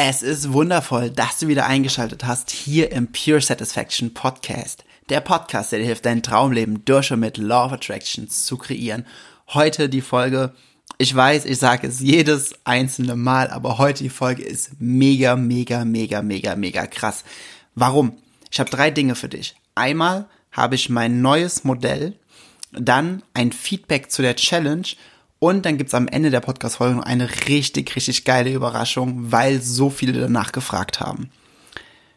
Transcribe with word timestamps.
Es 0.00 0.22
ist 0.22 0.52
wundervoll, 0.52 1.10
dass 1.10 1.40
du 1.40 1.48
wieder 1.48 1.66
eingeschaltet 1.66 2.24
hast 2.24 2.52
hier 2.52 2.92
im 2.92 3.10
Pure 3.10 3.40
Satisfaction 3.40 4.14
Podcast. 4.14 4.84
Der 5.08 5.20
Podcast, 5.20 5.72
der 5.72 5.80
dir 5.80 5.86
hilft, 5.86 6.06
dein 6.06 6.22
Traumleben 6.22 6.84
durch 6.84 7.10
und 7.10 7.18
mit 7.18 7.36
Law 7.36 7.66
of 7.66 7.72
Attraction 7.72 8.30
zu 8.30 8.56
kreieren. 8.58 9.04
Heute 9.48 9.88
die 9.88 10.00
Folge, 10.00 10.54
ich 10.98 11.12
weiß, 11.12 11.46
ich 11.46 11.58
sage 11.58 11.88
es 11.88 11.98
jedes 11.98 12.54
einzelne 12.62 13.16
Mal, 13.16 13.50
aber 13.50 13.78
heute 13.78 14.04
die 14.04 14.08
Folge 14.08 14.44
ist 14.44 14.70
mega, 14.78 15.34
mega, 15.34 15.84
mega, 15.84 16.22
mega, 16.22 16.54
mega 16.54 16.86
krass. 16.86 17.24
Warum? 17.74 18.18
Ich 18.52 18.60
habe 18.60 18.70
drei 18.70 18.92
Dinge 18.92 19.16
für 19.16 19.28
dich. 19.28 19.56
Einmal 19.74 20.28
habe 20.52 20.76
ich 20.76 20.88
mein 20.88 21.22
neues 21.22 21.64
Modell, 21.64 22.16
dann 22.70 23.24
ein 23.34 23.50
Feedback 23.50 24.12
zu 24.12 24.22
der 24.22 24.36
Challenge 24.36 24.86
und 25.38 25.64
dann 25.64 25.78
gibt's 25.78 25.94
am 25.94 26.08
Ende 26.08 26.30
der 26.30 26.40
Podcast-Folge 26.40 27.06
eine 27.06 27.28
richtig, 27.48 27.94
richtig 27.94 28.24
geile 28.24 28.52
Überraschung, 28.52 29.30
weil 29.30 29.62
so 29.62 29.90
viele 29.90 30.12
danach 30.12 30.50
gefragt 30.52 31.00
haben. 31.00 31.30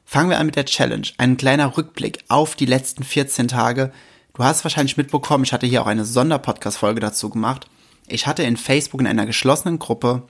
Fangen 0.06 0.30
wir 0.30 0.40
an 0.40 0.46
mit 0.48 0.56
der 0.56 0.66
Challenge. 0.66 1.08
Ein 1.18 1.38
kleiner 1.38 1.78
Rückblick 1.78 2.24
auf 2.28 2.56
die 2.56 2.66
letzten 2.66 3.04
14 3.04 3.48
Tage. 3.48 3.92
Du 4.34 4.44
hast 4.44 4.66
wahrscheinlich 4.66 4.98
mitbekommen, 4.98 5.44
ich 5.44 5.54
hatte 5.54 5.68
hier 5.68 5.84
auch 5.84 5.88
eine 5.88 6.06
Sonderpodcast-Folge 6.06 7.00
dazu 7.00 7.30
gemacht. 7.30 7.68
Ich 8.08 8.26
hatte 8.28 8.44
in 8.44 8.58
Facebook 8.58 9.02
in 9.02 9.08
einer 9.08 9.26
geschlossenen 9.26 9.80
Gruppe 9.80 10.24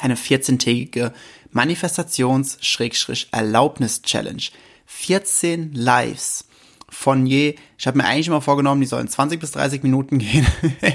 eine 0.00 0.16
14-tägige 0.16 1.12
Manifestations-Erlaubnis-Challenge. 1.50 4.42
14 4.86 5.72
Lives 5.74 6.46
von 6.88 7.26
je, 7.26 7.56
ich 7.78 7.86
habe 7.86 7.98
mir 7.98 8.04
eigentlich 8.04 8.28
immer 8.28 8.40
vorgenommen, 8.40 8.80
die 8.80 8.86
sollen 8.86 9.08
20 9.08 9.38
bis 9.38 9.50
30 9.52 9.82
Minuten 9.82 10.18
gehen. 10.18 10.46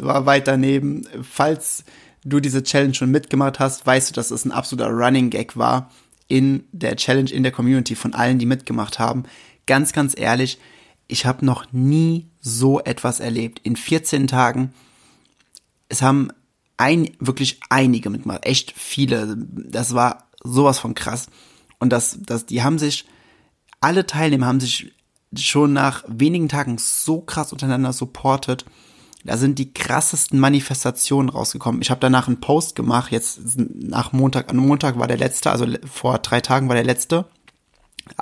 war 0.00 0.26
weit 0.26 0.46
daneben. 0.48 1.06
Falls 1.22 1.84
du 2.24 2.40
diese 2.40 2.62
Challenge 2.62 2.94
schon 2.94 3.10
mitgemacht 3.10 3.58
hast, 3.58 3.86
weißt 3.86 4.10
du, 4.10 4.14
dass 4.14 4.30
es 4.30 4.44
ein 4.44 4.52
absoluter 4.52 4.90
Running 4.90 5.30
Gag 5.30 5.56
war 5.56 5.90
in 6.28 6.64
der 6.72 6.96
Challenge, 6.96 7.30
in 7.30 7.42
der 7.42 7.52
Community 7.52 7.94
von 7.94 8.14
allen, 8.14 8.38
die 8.38 8.46
mitgemacht 8.46 8.98
haben. 8.98 9.24
Ganz, 9.66 9.92
ganz 9.92 10.18
ehrlich, 10.18 10.58
ich 11.06 11.26
habe 11.26 11.44
noch 11.44 11.72
nie 11.72 12.28
so 12.40 12.80
etwas 12.80 13.20
erlebt. 13.20 13.60
In 13.62 13.76
14 13.76 14.26
Tagen, 14.26 14.72
es 15.88 16.02
haben 16.02 16.30
ein, 16.76 17.10
wirklich 17.20 17.60
einige 17.70 18.10
mitgemacht, 18.10 18.46
echt 18.46 18.72
viele. 18.76 19.36
Das 19.38 19.94
war 19.94 20.28
sowas 20.42 20.78
von 20.78 20.94
krass. 20.94 21.28
Und 21.78 21.90
das, 21.90 22.18
das, 22.20 22.46
die 22.46 22.62
haben 22.62 22.78
sich, 22.78 23.06
alle 23.80 24.06
Teilnehmer 24.06 24.46
haben 24.46 24.60
sich 24.60 24.92
schon 25.36 25.72
nach 25.72 26.04
wenigen 26.08 26.48
Tagen 26.48 26.78
so 26.78 27.20
krass 27.20 27.52
untereinander 27.52 27.92
supportet. 27.92 28.64
Da 29.24 29.38
sind 29.38 29.58
die 29.58 29.72
krassesten 29.72 30.38
Manifestationen 30.38 31.30
rausgekommen. 31.30 31.80
Ich 31.80 31.90
habe 31.90 32.00
danach 32.00 32.28
einen 32.28 32.40
Post 32.40 32.76
gemacht, 32.76 33.10
jetzt 33.10 33.40
nach 33.56 34.12
Montag, 34.12 34.50
an 34.50 34.58
Montag 34.58 34.98
war 34.98 35.06
der 35.06 35.16
letzte, 35.16 35.50
also 35.50 35.66
vor 35.90 36.18
drei 36.18 36.42
Tagen 36.42 36.68
war 36.68 36.74
der 36.74 36.84
letzte 36.84 37.24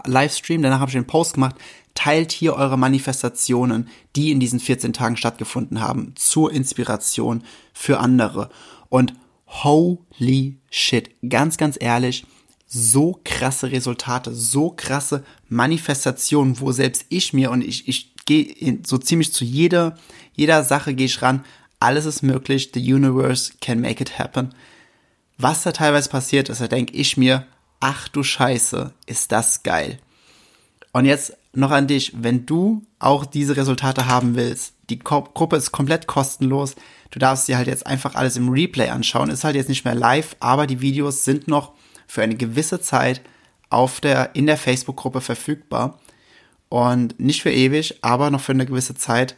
Livestream. 0.04 0.62
Danach 0.62 0.78
habe 0.78 0.90
ich 0.90 0.96
einen 0.96 1.08
Post 1.08 1.34
gemacht. 1.34 1.56
Teilt 1.94 2.30
hier 2.30 2.54
eure 2.54 2.78
Manifestationen, 2.78 3.88
die 4.14 4.30
in 4.30 4.38
diesen 4.38 4.60
14 4.60 4.92
Tagen 4.92 5.16
stattgefunden 5.16 5.80
haben, 5.80 6.12
zur 6.14 6.52
Inspiration 6.52 7.42
für 7.74 7.98
andere. 7.98 8.48
Und 8.88 9.14
holy 9.48 10.58
shit, 10.70 11.10
ganz, 11.28 11.56
ganz 11.56 11.76
ehrlich, 11.78 12.24
so 12.66 13.20
krasse 13.24 13.70
Resultate, 13.70 14.32
so 14.32 14.70
krasse 14.70 15.24
Manifestationen, 15.48 16.60
wo 16.60 16.72
selbst 16.72 17.04
ich 17.10 17.32
mir 17.32 17.50
und 17.50 17.62
ich, 17.62 17.86
ich 17.88 18.14
gehe 18.24 18.78
so 18.86 18.98
ziemlich 18.98 19.32
zu 19.32 19.44
jeder, 19.44 19.98
jeder 20.34 20.64
Sache 20.64 20.94
gehe 20.94 21.06
ich 21.06 21.22
ran. 21.22 21.44
Alles 21.80 22.06
ist 22.06 22.22
möglich. 22.22 22.70
The 22.74 22.92
universe 22.92 23.52
can 23.60 23.80
make 23.80 24.02
it 24.02 24.18
happen. 24.18 24.54
Was 25.38 25.62
da 25.62 25.72
teilweise 25.72 26.08
passiert 26.08 26.48
ist, 26.48 26.60
da 26.60 26.68
denke 26.68 26.94
ich 26.94 27.16
mir, 27.16 27.46
ach 27.80 28.08
du 28.08 28.22
Scheiße, 28.22 28.92
ist 29.06 29.32
das 29.32 29.62
geil. 29.62 29.98
Und 30.92 31.04
jetzt 31.04 31.36
noch 31.54 31.70
an 31.70 31.86
dich, 31.86 32.12
wenn 32.16 32.46
du 32.46 32.82
auch 32.98 33.26
diese 33.26 33.56
Resultate 33.56 34.06
haben 34.06 34.36
willst, 34.36 34.74
die 34.90 34.98
Gruppe 34.98 35.56
ist 35.56 35.72
komplett 35.72 36.06
kostenlos. 36.06 36.76
Du 37.10 37.18
darfst 37.18 37.48
dir 37.48 37.56
halt 37.56 37.66
jetzt 37.66 37.86
einfach 37.86 38.14
alles 38.14 38.36
im 38.36 38.50
Replay 38.50 38.88
anschauen. 38.88 39.30
Ist 39.30 39.44
halt 39.44 39.56
jetzt 39.56 39.68
nicht 39.68 39.84
mehr 39.84 39.94
live, 39.94 40.36
aber 40.40 40.66
die 40.66 40.80
Videos 40.80 41.24
sind 41.24 41.48
noch 41.48 41.72
für 42.06 42.22
eine 42.22 42.36
gewisse 42.36 42.80
Zeit 42.80 43.22
auf 43.70 44.00
der, 44.00 44.34
in 44.34 44.46
der 44.46 44.58
Facebook-Gruppe 44.58 45.20
verfügbar. 45.20 45.98
Und 46.68 47.18
nicht 47.18 47.42
für 47.42 47.52
ewig, 47.52 47.98
aber 48.02 48.30
noch 48.30 48.40
für 48.40 48.52
eine 48.52 48.66
gewisse 48.66 48.94
Zeit. 48.94 49.36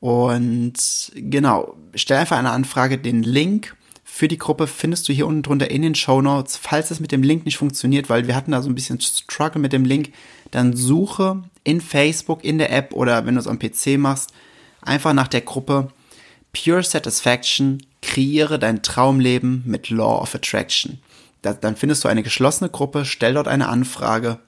Und 0.00 0.74
genau, 1.14 1.74
stell 1.94 2.18
einfach 2.18 2.38
eine 2.38 2.50
Anfrage. 2.50 2.98
Den 2.98 3.22
Link 3.22 3.76
für 4.04 4.28
die 4.28 4.38
Gruppe 4.38 4.66
findest 4.66 5.08
du 5.08 5.12
hier 5.12 5.26
unten 5.26 5.42
drunter 5.42 5.70
in 5.70 5.82
den 5.82 5.94
Show 5.94 6.22
Notes. 6.22 6.56
Falls 6.56 6.90
es 6.90 7.00
mit 7.00 7.12
dem 7.12 7.22
Link 7.22 7.44
nicht 7.44 7.56
funktioniert, 7.56 8.08
weil 8.08 8.26
wir 8.26 8.34
hatten 8.34 8.52
da 8.52 8.62
so 8.62 8.68
ein 8.68 8.74
bisschen 8.74 9.00
Struggle 9.00 9.60
mit 9.60 9.72
dem 9.72 9.84
Link, 9.84 10.12
dann 10.50 10.74
suche 10.76 11.42
in 11.64 11.80
Facebook, 11.80 12.44
in 12.44 12.58
der 12.58 12.72
App 12.72 12.92
oder 12.92 13.26
wenn 13.26 13.34
du 13.34 13.40
es 13.40 13.46
am 13.46 13.58
PC 13.58 13.98
machst, 13.98 14.32
einfach 14.80 15.12
nach 15.12 15.28
der 15.28 15.40
Gruppe 15.40 15.88
Pure 16.52 16.82
Satisfaction, 16.82 17.82
kreiere 18.00 18.58
dein 18.58 18.82
Traumleben 18.82 19.62
mit 19.66 19.90
Law 19.90 20.22
of 20.22 20.34
Attraction. 20.34 20.98
dann 21.42 21.76
findest 21.76 22.04
du 22.04 22.08
eine 22.08 22.22
geschlossene 22.22 22.70
Gruppe, 22.70 23.04
stell 23.04 23.34
dort 23.34 23.48
eine 23.48 23.68
Anfrage. 23.68 24.38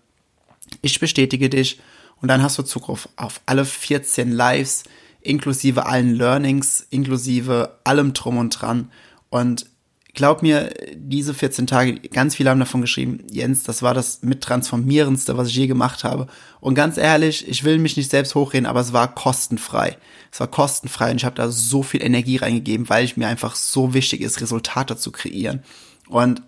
Ich 0.80 1.00
bestätige 1.00 1.50
dich 1.50 1.80
und 2.20 2.28
dann 2.28 2.42
hast 2.42 2.58
du 2.58 2.62
Zugriff 2.62 3.08
auf 3.16 3.40
alle 3.46 3.64
14 3.64 4.32
Lives, 4.32 4.84
inklusive 5.20 5.86
allen 5.86 6.14
Learnings, 6.14 6.86
inklusive 6.90 7.78
allem 7.84 8.12
drum 8.12 8.38
und 8.38 8.50
dran. 8.50 8.90
Und 9.30 9.66
glaub 10.14 10.42
mir, 10.42 10.72
diese 10.94 11.34
14 11.34 11.66
Tage, 11.66 11.94
ganz 12.00 12.34
viele 12.34 12.50
haben 12.50 12.60
davon 12.60 12.80
geschrieben, 12.80 13.24
Jens, 13.30 13.62
das 13.62 13.82
war 13.82 13.94
das 13.94 14.22
mit 14.22 14.40
transformierendste, 14.42 15.36
was 15.36 15.48
ich 15.48 15.54
je 15.54 15.66
gemacht 15.66 16.04
habe. 16.04 16.26
Und 16.60 16.74
ganz 16.74 16.96
ehrlich, 16.96 17.46
ich 17.48 17.64
will 17.64 17.78
mich 17.78 17.96
nicht 17.96 18.10
selbst 18.10 18.34
hochreden, 18.34 18.66
aber 18.66 18.80
es 18.80 18.92
war 18.92 19.14
kostenfrei. 19.14 19.96
Es 20.32 20.40
war 20.40 20.48
kostenfrei 20.48 21.10
und 21.10 21.18
ich 21.18 21.24
habe 21.24 21.36
da 21.36 21.50
so 21.50 21.82
viel 21.82 22.02
Energie 22.02 22.36
reingegeben, 22.36 22.88
weil 22.88 23.04
ich 23.04 23.16
mir 23.16 23.28
einfach 23.28 23.54
so 23.54 23.94
wichtig 23.94 24.20
ist, 24.20 24.40
Resultate 24.40 24.96
zu 24.96 25.12
kreieren. 25.12 25.62
Und 26.08 26.42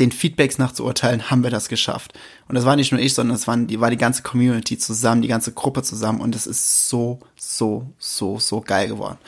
den 0.00 0.12
Feedbacks 0.12 0.58
nach 0.58 0.72
zu 0.72 0.84
urteilen, 0.84 1.30
haben 1.30 1.44
wir 1.44 1.50
das 1.50 1.68
geschafft. 1.68 2.14
Und 2.48 2.54
das 2.54 2.64
war 2.64 2.74
nicht 2.74 2.90
nur 2.90 3.00
ich, 3.00 3.14
sondern 3.14 3.36
es 3.36 3.46
waren, 3.46 3.66
die, 3.66 3.80
war 3.80 3.90
die 3.90 3.96
ganze 3.96 4.22
Community 4.22 4.78
zusammen, 4.78 5.22
die 5.22 5.28
ganze 5.28 5.52
Gruppe 5.52 5.82
zusammen 5.82 6.20
und 6.20 6.34
es 6.34 6.46
ist 6.46 6.88
so, 6.88 7.20
so, 7.36 7.86
so, 7.98 8.38
so 8.38 8.62
geil 8.62 8.88
geworden. 8.88 9.18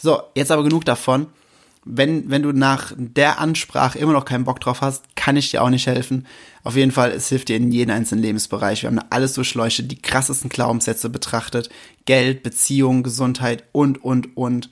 So, 0.00 0.22
jetzt 0.34 0.50
aber 0.50 0.64
genug 0.64 0.84
davon. 0.84 1.26
Wenn, 1.84 2.30
wenn 2.30 2.42
du 2.42 2.52
nach 2.52 2.92
der 2.96 3.40
Ansprache 3.40 3.98
immer 3.98 4.12
noch 4.12 4.24
keinen 4.24 4.44
Bock 4.44 4.60
drauf 4.60 4.80
hast, 4.80 5.04
kann 5.16 5.36
ich 5.36 5.50
dir 5.50 5.62
auch 5.62 5.68
nicht 5.68 5.86
helfen. 5.86 6.26
Auf 6.62 6.76
jeden 6.76 6.92
Fall, 6.92 7.10
es 7.10 7.28
hilft 7.28 7.48
dir 7.48 7.56
in 7.56 7.72
jedem 7.72 7.94
einzelnen 7.94 8.22
Lebensbereich. 8.22 8.82
Wir 8.82 8.90
haben 8.90 9.00
alles 9.10 9.34
durchleuchtet, 9.34 9.90
die 9.90 10.00
krassesten 10.00 10.48
Glaubenssätze 10.48 11.10
betrachtet. 11.10 11.70
Geld, 12.04 12.44
Beziehung, 12.44 13.02
Gesundheit 13.02 13.64
und, 13.72 14.02
und, 14.02 14.36
und. 14.36 14.70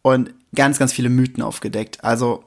Und 0.00 0.32
ganz, 0.54 0.78
ganz 0.78 0.94
viele 0.94 1.10
Mythen 1.10 1.42
aufgedeckt. 1.42 2.02
Also, 2.02 2.44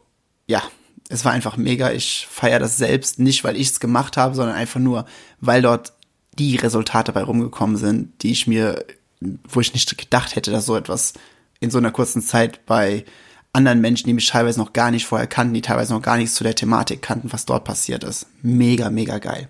ja, 0.47 0.63
es 1.12 1.25
war 1.25 1.34
einfach 1.34 1.58
mega. 1.58 1.92
Ich 1.92 2.28
feiere 2.30 2.60
das 2.60 2.78
selbst, 2.78 3.19
nicht 3.19 3.44
weil 3.44 3.58
ich 3.58 3.69
es 3.69 3.80
gemacht 3.80 4.18
habe, 4.18 4.34
sondern 4.34 4.56
einfach 4.56 4.80
nur, 4.80 5.06
weil 5.40 5.62
dort 5.62 5.94
die 6.40 6.56
Resultate 6.56 7.12
bei 7.12 7.24
rumgekommen 7.24 7.75
sind, 7.75 8.24
die 8.24 8.31
ich 8.31 8.48
mir, 8.48 8.86
wo 9.19 9.60
ich 9.60 9.74
nicht 9.74 9.98
gedacht 9.98 10.36
hätte, 10.36 10.52
dass 10.52 10.66
so 10.66 10.75
etwas 10.75 11.13
in 11.60 11.69
so 11.69 11.78
einer 11.78 11.92
kurzen 11.92 12.22
Zeit 12.22 12.66
bei 12.66 13.06
anderen 13.54 13.81
Menschen, 13.81 14.08
die 14.08 14.13
mich 14.13 14.28
teilweise 14.28 14.60
noch 14.60 14.72
gar 14.72 14.92
nicht 14.92 15.06
vorher 15.06 15.28
kannten, 15.28 15.54
die 15.54 15.62
teilweise 15.62 15.94
noch 15.94 16.02
gar 16.02 16.18
nichts 16.18 16.36
zu 16.36 16.46
der 16.46 16.56
Thematik 16.56 17.02
kannten, 17.02 17.34
was 17.34 17.46
dort 17.46 17.66
passiert 17.66 18.06
ist. 18.06 18.28
Mega, 18.42 18.90
mega 18.90 19.19
geil. 19.19 19.50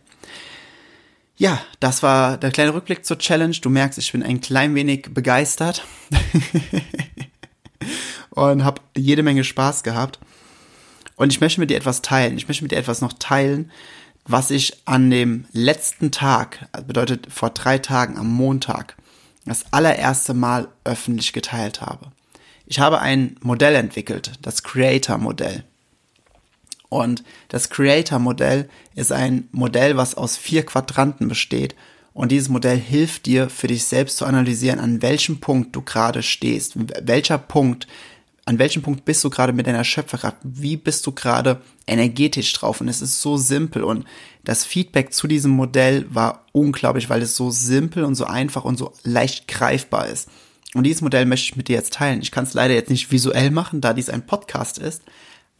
Ja, 1.37 1.61
das 1.79 2.01
war 2.01 2.37
der 2.37 2.51
kleine 2.51 2.73
Rückblick 2.73 3.05
zur 3.05 3.19
Challenge. 3.19 3.55
Du 3.61 3.69
merkst, 3.69 3.99
ich 3.99 4.11
bin 4.11 4.23
ein 4.23 4.41
klein 4.41 4.73
wenig 4.73 5.09
begeistert 5.13 5.85
und 8.31 8.63
habe 8.63 8.81
jede 8.97 9.23
Menge 9.23 9.43
Spaß 9.43 9.83
gehabt. 9.83 10.19
Und 11.21 11.31
ich 11.31 11.39
möchte 11.39 11.59
mit 11.59 11.69
dir 11.69 11.77
etwas 11.77 12.01
teilen. 12.01 12.35
Ich 12.35 12.47
möchte 12.47 12.63
mit 12.63 12.71
dir 12.71 12.79
etwas 12.79 13.01
noch 13.01 13.13
teilen, 13.13 13.69
was 14.25 14.49
ich 14.49 14.81
an 14.85 15.11
dem 15.11 15.45
letzten 15.53 16.09
Tag, 16.09 16.67
also 16.71 16.87
bedeutet 16.87 17.31
vor 17.31 17.51
drei 17.51 17.77
Tagen 17.77 18.17
am 18.17 18.27
Montag, 18.33 18.95
das 19.45 19.71
allererste 19.71 20.33
Mal 20.33 20.67
öffentlich 20.83 21.31
geteilt 21.31 21.79
habe. 21.79 22.07
ich 22.65 22.79
habe 22.79 23.01
ein 23.01 23.35
Modell 23.41 23.75
entwickelt, 23.75 24.31
das 24.41 24.63
Creator-Modell. 24.63 25.63
Und 26.89 27.23
das 27.49 27.69
Creator-Modell 27.69 28.67
ist 28.95 29.11
ein 29.11 29.47
Modell, 29.51 29.97
was 29.97 30.15
aus 30.15 30.37
vier 30.37 30.65
Quadranten 30.65 31.27
besteht. 31.27 31.75
Und 32.15 32.31
dieses 32.31 32.49
Modell 32.49 32.79
hilft 32.79 33.27
dir, 33.27 33.47
für 33.51 33.67
dich 33.67 33.83
selbst 33.83 34.17
zu 34.17 34.25
analysieren, 34.25 34.79
an 34.79 35.03
welchem 35.03 35.39
Punkt 35.39 35.75
du 35.75 35.83
gerade 35.83 36.23
stehst. 36.23 36.73
Welcher 36.75 37.37
Punkt, 37.37 37.85
an 38.51 38.59
welchem 38.59 38.81
Punkt 38.81 39.05
bist 39.05 39.23
du 39.23 39.29
gerade 39.29 39.53
mit 39.53 39.65
deiner 39.65 39.85
Schöpferkraft? 39.85 40.35
Wie 40.43 40.75
bist 40.75 41.07
du 41.07 41.13
gerade 41.13 41.61
energetisch 41.87 42.51
drauf? 42.51 42.81
Und 42.81 42.89
es 42.89 43.01
ist 43.01 43.21
so 43.21 43.37
simpel. 43.37 43.81
Und 43.81 44.05
das 44.43 44.65
Feedback 44.65 45.13
zu 45.13 45.25
diesem 45.25 45.51
Modell 45.51 46.05
war 46.13 46.45
unglaublich, 46.51 47.09
weil 47.09 47.21
es 47.21 47.37
so 47.37 47.49
simpel 47.49 48.03
und 48.03 48.15
so 48.15 48.25
einfach 48.25 48.65
und 48.65 48.77
so 48.77 48.91
leicht 49.03 49.47
greifbar 49.47 50.07
ist. 50.07 50.27
Und 50.73 50.83
dieses 50.83 51.01
Modell 51.01 51.25
möchte 51.25 51.45
ich 51.45 51.55
mit 51.55 51.69
dir 51.69 51.77
jetzt 51.77 51.93
teilen. 51.93 52.21
Ich 52.21 52.31
kann 52.31 52.43
es 52.43 52.53
leider 52.53 52.73
jetzt 52.73 52.89
nicht 52.89 53.09
visuell 53.09 53.51
machen, 53.51 53.79
da 53.79 53.93
dies 53.93 54.09
ein 54.09 54.25
Podcast 54.25 54.77
ist. 54.77 55.01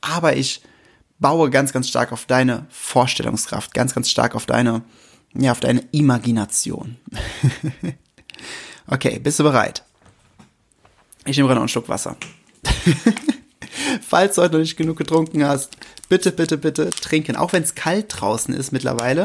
Aber 0.01 0.35
ich 0.35 0.61
baue 1.19 1.49
ganz, 1.49 1.71
ganz 1.71 1.87
stark 1.87 2.11
auf 2.11 2.25
deine 2.25 2.65
Vorstellungskraft, 2.69 3.73
ganz, 3.73 3.93
ganz 3.95 4.09
stark 4.09 4.35
auf 4.35 4.45
deine, 4.45 4.81
ja, 5.33 5.53
auf 5.53 5.61
deine 5.61 5.85
Imagination. 5.93 6.97
okay, 8.87 9.17
bist 9.19 9.39
du 9.39 9.43
bereit? 9.43 9.85
Ich 11.23 11.37
nehme 11.37 11.47
gerade 11.47 11.55
noch 11.55 11.61
einen 11.61 11.69
Schluck 11.69 11.87
Wasser. 11.87 12.17
Falls 14.01 14.35
du 14.35 14.41
heute 14.41 14.53
noch 14.53 14.61
nicht 14.61 14.77
genug 14.77 14.97
getrunken 14.97 15.43
hast, 15.45 15.77
bitte, 16.09 16.31
bitte, 16.31 16.57
bitte 16.57 16.89
trinken. 16.89 17.35
Auch 17.35 17.53
wenn 17.53 17.63
es 17.63 17.75
kalt 17.75 18.07
draußen 18.09 18.53
ist 18.53 18.71
mittlerweile, 18.71 19.23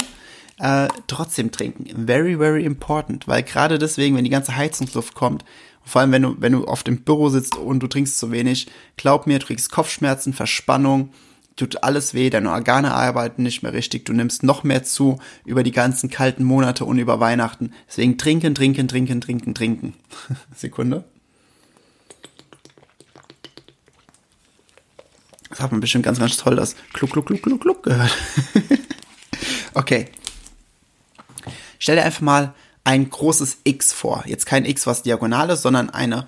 äh, 0.59 0.87
trotzdem 1.07 1.51
trinken. 1.51 2.07
Very, 2.07 2.37
very 2.37 2.63
important. 2.63 3.27
Weil 3.27 3.43
gerade 3.43 3.77
deswegen, 3.77 4.15
wenn 4.15 4.23
die 4.23 4.29
ganze 4.29 4.55
Heizungsluft 4.55 5.15
kommt, 5.15 5.43
vor 5.83 6.01
allem 6.01 6.11
wenn 6.11 6.21
du, 6.21 6.35
wenn 6.39 6.51
du 6.51 6.67
oft 6.67 6.87
im 6.87 7.03
Büro 7.03 7.29
sitzt 7.29 7.55
und 7.55 7.81
du 7.81 7.87
trinkst 7.87 8.17
zu 8.17 8.31
wenig, 8.31 8.67
glaub 8.97 9.25
mir, 9.25 9.39
du 9.39 9.45
kriegst 9.45 9.71
Kopfschmerzen, 9.71 10.33
Verspannung, 10.33 11.11
tut 11.55 11.83
alles 11.83 12.13
weh, 12.13 12.29
deine 12.29 12.51
Organe 12.51 12.93
arbeiten 12.93 13.43
nicht 13.43 13.63
mehr 13.63 13.73
richtig, 13.73 14.05
du 14.05 14.13
nimmst 14.13 14.43
noch 14.43 14.63
mehr 14.63 14.83
zu 14.83 15.19
über 15.45 15.63
die 15.63 15.71
ganzen 15.71 16.09
kalten 16.09 16.43
Monate 16.43 16.85
und 16.85 16.99
über 16.99 17.19
Weihnachten. 17.19 17.71
Deswegen 17.87 18.17
trinken, 18.17 18.53
trinken, 18.53 18.87
trinken, 18.87 19.21
trinken, 19.21 19.55
trinken. 19.55 19.93
Sekunde. 20.55 21.03
Das 25.57 25.63
hat 25.63 25.71
man 25.71 25.81
bestimmt 25.81 26.05
ganz, 26.05 26.19
ganz 26.19 26.37
toll, 26.37 26.55
das 26.55 26.75
Kluck, 26.93 27.09
Kluck, 27.09 27.25
Kluck, 27.25 27.41
Kluck, 27.41 27.61
Kluck 27.61 27.81
gehört. 27.83 28.15
okay. 29.73 30.05
Stell 31.79 31.95
dir 31.95 32.03
einfach 32.03 32.21
mal 32.21 32.53
ein 32.83 33.09
großes 33.09 33.57
X 33.63 33.91
vor. 33.91 34.23
Jetzt 34.27 34.45
kein 34.45 34.65
X, 34.65 34.85
was 34.85 35.01
diagonal 35.01 35.49
ist, 35.49 35.63
sondern 35.63 35.89
eine 35.89 36.27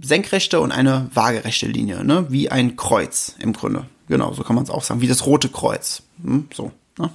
senkrechte 0.00 0.58
und 0.58 0.72
eine 0.72 1.08
waagerechte 1.14 1.68
Linie, 1.68 2.02
ne? 2.02 2.26
wie 2.30 2.50
ein 2.50 2.74
Kreuz 2.74 3.36
im 3.38 3.52
Grunde. 3.52 3.84
Genau, 4.08 4.32
so 4.32 4.42
kann 4.42 4.56
man 4.56 4.64
es 4.64 4.70
auch 4.70 4.82
sagen, 4.82 5.00
wie 5.00 5.06
das 5.06 5.24
rote 5.24 5.50
Kreuz. 5.50 6.02
Hm, 6.20 6.48
so. 6.52 6.72
Ne? 6.98 7.10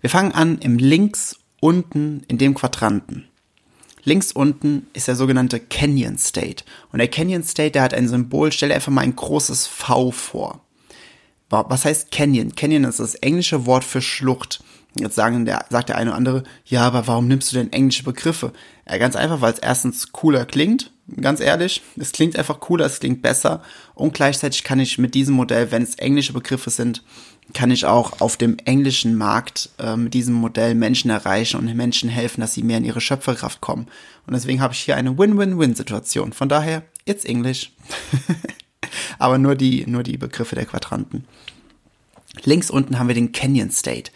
Wir 0.00 0.10
fangen 0.10 0.32
an 0.32 0.58
im 0.58 0.76
links 0.76 1.36
unten 1.60 2.24
in 2.26 2.36
dem 2.36 2.54
Quadranten. 2.54 3.28
Links 4.08 4.32
unten 4.32 4.86
ist 4.94 5.06
der 5.06 5.16
sogenannte 5.16 5.60
Canyon 5.60 6.16
State. 6.16 6.64
Und 6.90 6.98
der 6.98 7.08
Canyon 7.08 7.42
State, 7.42 7.72
der 7.72 7.82
hat 7.82 7.92
ein 7.92 8.08
Symbol, 8.08 8.50
stell 8.52 8.72
einfach 8.72 8.90
mal 8.90 9.02
ein 9.02 9.14
großes 9.14 9.66
V 9.66 10.10
vor. 10.12 10.64
Was 11.50 11.84
heißt 11.84 12.10
Canyon? 12.10 12.54
Canyon 12.54 12.84
ist 12.84 13.00
das 13.00 13.16
englische 13.16 13.66
Wort 13.66 13.84
für 13.84 14.00
Schlucht. 14.00 14.64
Jetzt 14.98 15.14
sagen 15.14 15.44
der, 15.44 15.66
sagt 15.68 15.90
der 15.90 15.98
eine 15.98 16.10
oder 16.10 16.16
andere, 16.16 16.42
ja, 16.64 16.82
aber 16.86 17.06
warum 17.06 17.28
nimmst 17.28 17.52
du 17.52 17.56
denn 17.56 17.72
englische 17.72 18.02
Begriffe? 18.02 18.54
Ja, 18.88 18.96
ganz 18.96 19.14
einfach, 19.14 19.42
weil 19.42 19.52
es 19.52 19.58
erstens 19.58 20.10
cooler 20.10 20.46
klingt, 20.46 20.90
ganz 21.20 21.40
ehrlich. 21.40 21.82
Es 21.96 22.12
klingt 22.12 22.36
einfach 22.38 22.60
cooler, 22.60 22.86
es 22.86 23.00
klingt 23.00 23.20
besser. 23.20 23.62
Und 23.94 24.14
gleichzeitig 24.14 24.64
kann 24.64 24.80
ich 24.80 24.96
mit 24.96 25.14
diesem 25.14 25.34
Modell, 25.34 25.70
wenn 25.70 25.82
es 25.82 25.96
englische 25.96 26.32
Begriffe 26.32 26.70
sind, 26.70 27.02
kann 27.54 27.70
ich 27.70 27.86
auch 27.86 28.20
auf 28.20 28.36
dem 28.36 28.58
englischen 28.64 29.16
Markt 29.16 29.70
äh, 29.78 29.96
mit 29.96 30.14
diesem 30.14 30.34
Modell 30.34 30.74
Menschen 30.74 31.10
erreichen 31.10 31.58
und 31.58 31.74
Menschen 31.74 32.10
helfen, 32.10 32.40
dass 32.40 32.54
sie 32.54 32.62
mehr 32.62 32.78
in 32.78 32.84
ihre 32.84 33.00
Schöpferkraft 33.00 33.60
kommen. 33.60 33.86
Und 34.26 34.34
deswegen 34.34 34.60
habe 34.60 34.74
ich 34.74 34.80
hier 34.80 34.96
eine 34.96 35.16
Win-Win-Win-Situation. 35.16 36.32
Von 36.32 36.48
daher, 36.48 36.82
it's 37.06 37.24
English. 37.24 37.72
Aber 39.18 39.38
nur 39.38 39.54
die, 39.54 39.86
nur 39.86 40.02
die 40.02 40.18
Begriffe 40.18 40.54
der 40.54 40.66
Quadranten. 40.66 41.24
Links 42.44 42.70
unten 42.70 42.98
haben 42.98 43.08
wir 43.08 43.14
den 43.14 43.32
Canyon 43.32 43.70
State. 43.70 44.12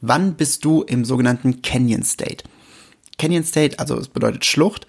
Wann 0.00 0.34
bist 0.34 0.64
du 0.64 0.82
im 0.82 1.04
sogenannten 1.04 1.60
Canyon 1.62 2.04
State? 2.04 2.44
Canyon 3.18 3.44
State, 3.44 3.78
also 3.80 3.98
es 3.98 4.08
bedeutet 4.08 4.44
Schlucht. 4.44 4.86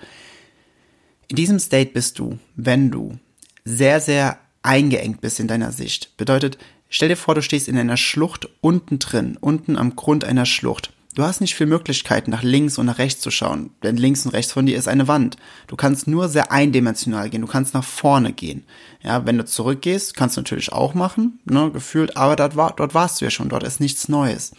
In 1.28 1.36
diesem 1.36 1.60
State 1.60 1.92
bist 1.92 2.20
du, 2.20 2.38
wenn 2.56 2.92
du 2.92 3.18
sehr, 3.66 4.00
sehr 4.00 4.40
eingeengt 4.62 5.22
bist 5.22 5.40
in 5.40 5.48
deiner 5.48 5.72
Sicht. 5.72 6.16
Bedeutet, 6.18 6.58
stell 6.90 7.10
dir 7.10 7.16
vor, 7.16 7.36
du 7.36 7.42
stehst 7.42 7.68
in 7.68 7.78
einer 7.78 7.98
Schlucht 7.98 8.50
unten 8.62 9.00
drin, 9.00 9.38
unten 9.40 9.78
am 9.78 9.96
Grund 9.96 10.26
einer 10.26 10.46
Schlucht. 10.46 10.92
Du 11.16 11.24
hast 11.24 11.42
nicht 11.42 11.56
viel 11.56 11.66
Möglichkeiten, 11.66 12.30
nach 12.32 12.44
links 12.44 12.78
und 12.78 12.86
nach 12.86 13.00
rechts 13.00 13.22
zu 13.22 13.32
schauen, 13.32 13.72
denn 13.84 13.98
links 13.98 14.26
und 14.26 14.32
rechts 14.32 14.54
von 14.54 14.66
dir 14.66 14.78
ist 14.78 14.88
eine 14.88 15.08
Wand. 15.08 15.38
Du 15.68 15.76
kannst 15.76 16.08
nur 16.08 16.30
sehr 16.30 16.52
eindimensional 16.52 17.30
gehen, 17.30 17.42
du 17.42 17.48
kannst 17.48 17.74
nach 17.74 17.84
vorne 17.84 18.32
gehen. 18.32 18.64
Ja, 19.02 19.26
wenn 19.26 19.38
du 19.38 19.44
zurückgehst, 19.44 20.16
kannst 20.16 20.38
du 20.38 20.42
natürlich 20.42 20.72
auch 20.72 20.94
machen, 20.94 21.40
ne, 21.46 21.72
gefühlt, 21.72 22.16
aber 22.16 22.36
dort, 22.36 22.56
war, 22.56 22.74
dort 22.76 22.94
warst 22.94 23.20
du 23.20 23.26
ja 23.26 23.32
schon, 23.32 23.50
dort 23.50 23.64
ist 23.64 23.80
nichts 23.80 24.08
Neues. 24.08 24.52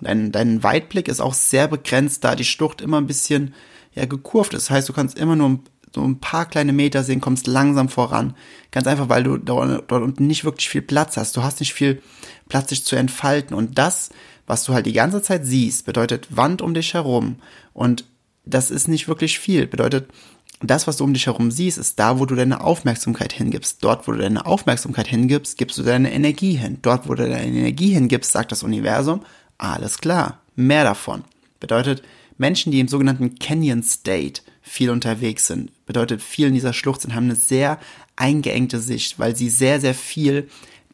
Dein, 0.00 0.32
dein 0.32 0.62
Weitblick 0.62 1.08
ist 1.08 1.20
auch 1.20 1.34
sehr 1.34 1.68
begrenzt, 1.68 2.24
da 2.24 2.34
die 2.34 2.44
Schlucht 2.44 2.80
immer 2.80 2.98
ein 2.98 3.06
bisschen 3.06 3.52
ja, 3.92 4.06
gekurvt 4.06 4.54
ist. 4.54 4.66
Das 4.66 4.70
heißt, 4.70 4.88
du 4.88 4.92
kannst 4.92 5.18
immer 5.18 5.36
nur 5.36 5.58
so 5.94 6.02
ein 6.02 6.20
paar 6.20 6.46
kleine 6.46 6.72
Meter 6.72 7.02
sehen, 7.02 7.20
kommst 7.20 7.46
langsam 7.46 7.88
voran. 7.88 8.34
Ganz 8.70 8.86
einfach, 8.86 9.08
weil 9.08 9.24
du 9.24 9.36
dort, 9.36 9.90
unten 9.90 10.26
nicht 10.26 10.44
wirklich 10.44 10.68
viel 10.68 10.82
Platz 10.82 11.16
hast. 11.16 11.36
Du 11.36 11.42
hast 11.42 11.60
nicht 11.60 11.74
viel 11.74 12.02
Platz, 12.48 12.68
dich 12.68 12.84
zu 12.84 12.96
entfalten. 12.96 13.56
Und 13.56 13.78
das, 13.78 14.10
was 14.46 14.64
du 14.64 14.72
halt 14.72 14.86
die 14.86 14.92
ganze 14.92 15.22
Zeit 15.22 15.44
siehst, 15.44 15.86
bedeutet 15.86 16.28
Wand 16.36 16.62
um 16.62 16.74
dich 16.74 16.94
herum. 16.94 17.36
Und 17.72 18.04
das 18.44 18.70
ist 18.70 18.88
nicht 18.88 19.08
wirklich 19.08 19.38
viel. 19.38 19.66
Bedeutet, 19.66 20.08
das, 20.62 20.86
was 20.86 20.98
du 20.98 21.04
um 21.04 21.14
dich 21.14 21.26
herum 21.26 21.50
siehst, 21.50 21.78
ist 21.78 21.98
da, 21.98 22.18
wo 22.18 22.26
du 22.26 22.34
deine 22.34 22.60
Aufmerksamkeit 22.62 23.32
hingibst. 23.32 23.82
Dort, 23.82 24.06
wo 24.06 24.12
du 24.12 24.18
deine 24.18 24.44
Aufmerksamkeit 24.46 25.08
hingibst, 25.08 25.56
gibst 25.56 25.78
du 25.78 25.82
deine 25.82 26.12
Energie 26.12 26.54
hin. 26.54 26.78
Dort, 26.82 27.08
wo 27.08 27.14
du 27.14 27.28
deine 27.28 27.44
Energie 27.44 27.94
hingibst, 27.94 28.32
sagt 28.32 28.52
das 28.52 28.62
Universum, 28.62 29.22
alles 29.56 29.98
klar, 29.98 30.40
mehr 30.56 30.84
davon. 30.84 31.24
Bedeutet, 31.60 32.02
Menschen, 32.36 32.72
die 32.72 32.80
im 32.80 32.88
sogenannten 32.88 33.38
Canyon 33.38 33.82
State 33.82 34.42
viel 34.70 34.90
unterwegs 34.90 35.48
sind, 35.48 35.72
bedeutet, 35.84 36.22
viel 36.22 36.46
in 36.46 36.54
dieser 36.54 36.72
Schlucht 36.72 37.00
sind, 37.00 37.12
haben 37.12 37.24
eine 37.24 37.34
sehr 37.34 37.80
eingeengte 38.14 38.78
Sicht, 38.78 39.18
weil 39.18 39.34
sie 39.34 39.50
sehr, 39.50 39.80
sehr 39.80 39.94
viel 39.94 40.48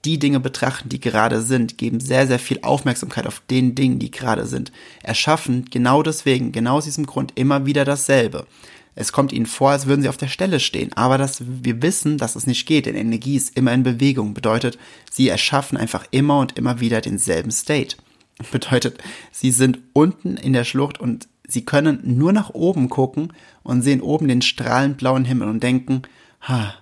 die 0.07 0.19
Dinge 0.19 0.41
betrachten, 0.41 0.89
die 0.89 0.99
gerade 0.99 1.43
sind, 1.43 1.77
geben 1.77 2.01
sehr, 2.01 2.27
sehr 2.27 2.39
viel 2.39 2.61
Aufmerksamkeit 2.63 3.27
auf 3.27 3.43
den 3.51 3.75
Dingen, 3.75 3.99
die 3.99 4.11
gerade 4.11 4.47
sind, 4.47 4.73
erschaffen 5.03 5.67
genau 5.71 6.03
deswegen, 6.03 6.53
genau 6.53 6.79
aus 6.79 6.87
diesem 6.87 7.05
Grund 7.05 7.33
immer 7.35 7.67
wieder 7.67 7.85
dasselbe. 7.85 8.47
Es 8.95 9.13
kommt 9.13 9.31
ihnen 9.31 9.45
vor, 9.45 9.73
als 9.73 9.85
würden 9.85 10.01
sie 10.01 10.09
auf 10.09 10.17
der 10.17 10.29
Stelle 10.29 10.59
stehen, 10.59 10.95
aber 10.95 11.19
das, 11.19 11.43
wir 11.47 11.83
wissen, 11.83 12.17
dass 12.17 12.35
es 12.35 12.47
nicht 12.47 12.65
geht, 12.65 12.87
denn 12.87 12.97
Energie 12.97 13.37
ist 13.37 13.59
immer 13.59 13.75
in 13.75 13.83
Bewegung, 13.83 14.33
bedeutet, 14.33 14.79
sie 15.11 15.29
erschaffen 15.29 15.77
einfach 15.77 16.07
immer 16.13 16.39
und 16.39 16.57
immer 16.57 16.81
wieder 16.81 17.03
denselben 17.03 17.51
State. 17.51 17.97
Bedeutet, 18.53 18.99
sie 19.33 19.51
sind 19.51 19.81
unten 19.93 20.39
in 20.39 20.55
der 20.55 20.65
Schlucht 20.65 20.99
und 20.99 21.29
sie 21.49 21.65
können 21.65 22.01
nur 22.05 22.33
nach 22.33 22.51
oben 22.51 22.89
gucken 22.89 23.33
und 23.63 23.83
sehen 23.83 24.01
oben 24.01 24.29
den 24.29 24.43
strahlend 24.43 24.99
blauen 24.99 25.25
Himmel 25.25 25.49
und 25.49 25.63
denken, 25.63 26.03
ha, 26.43 26.75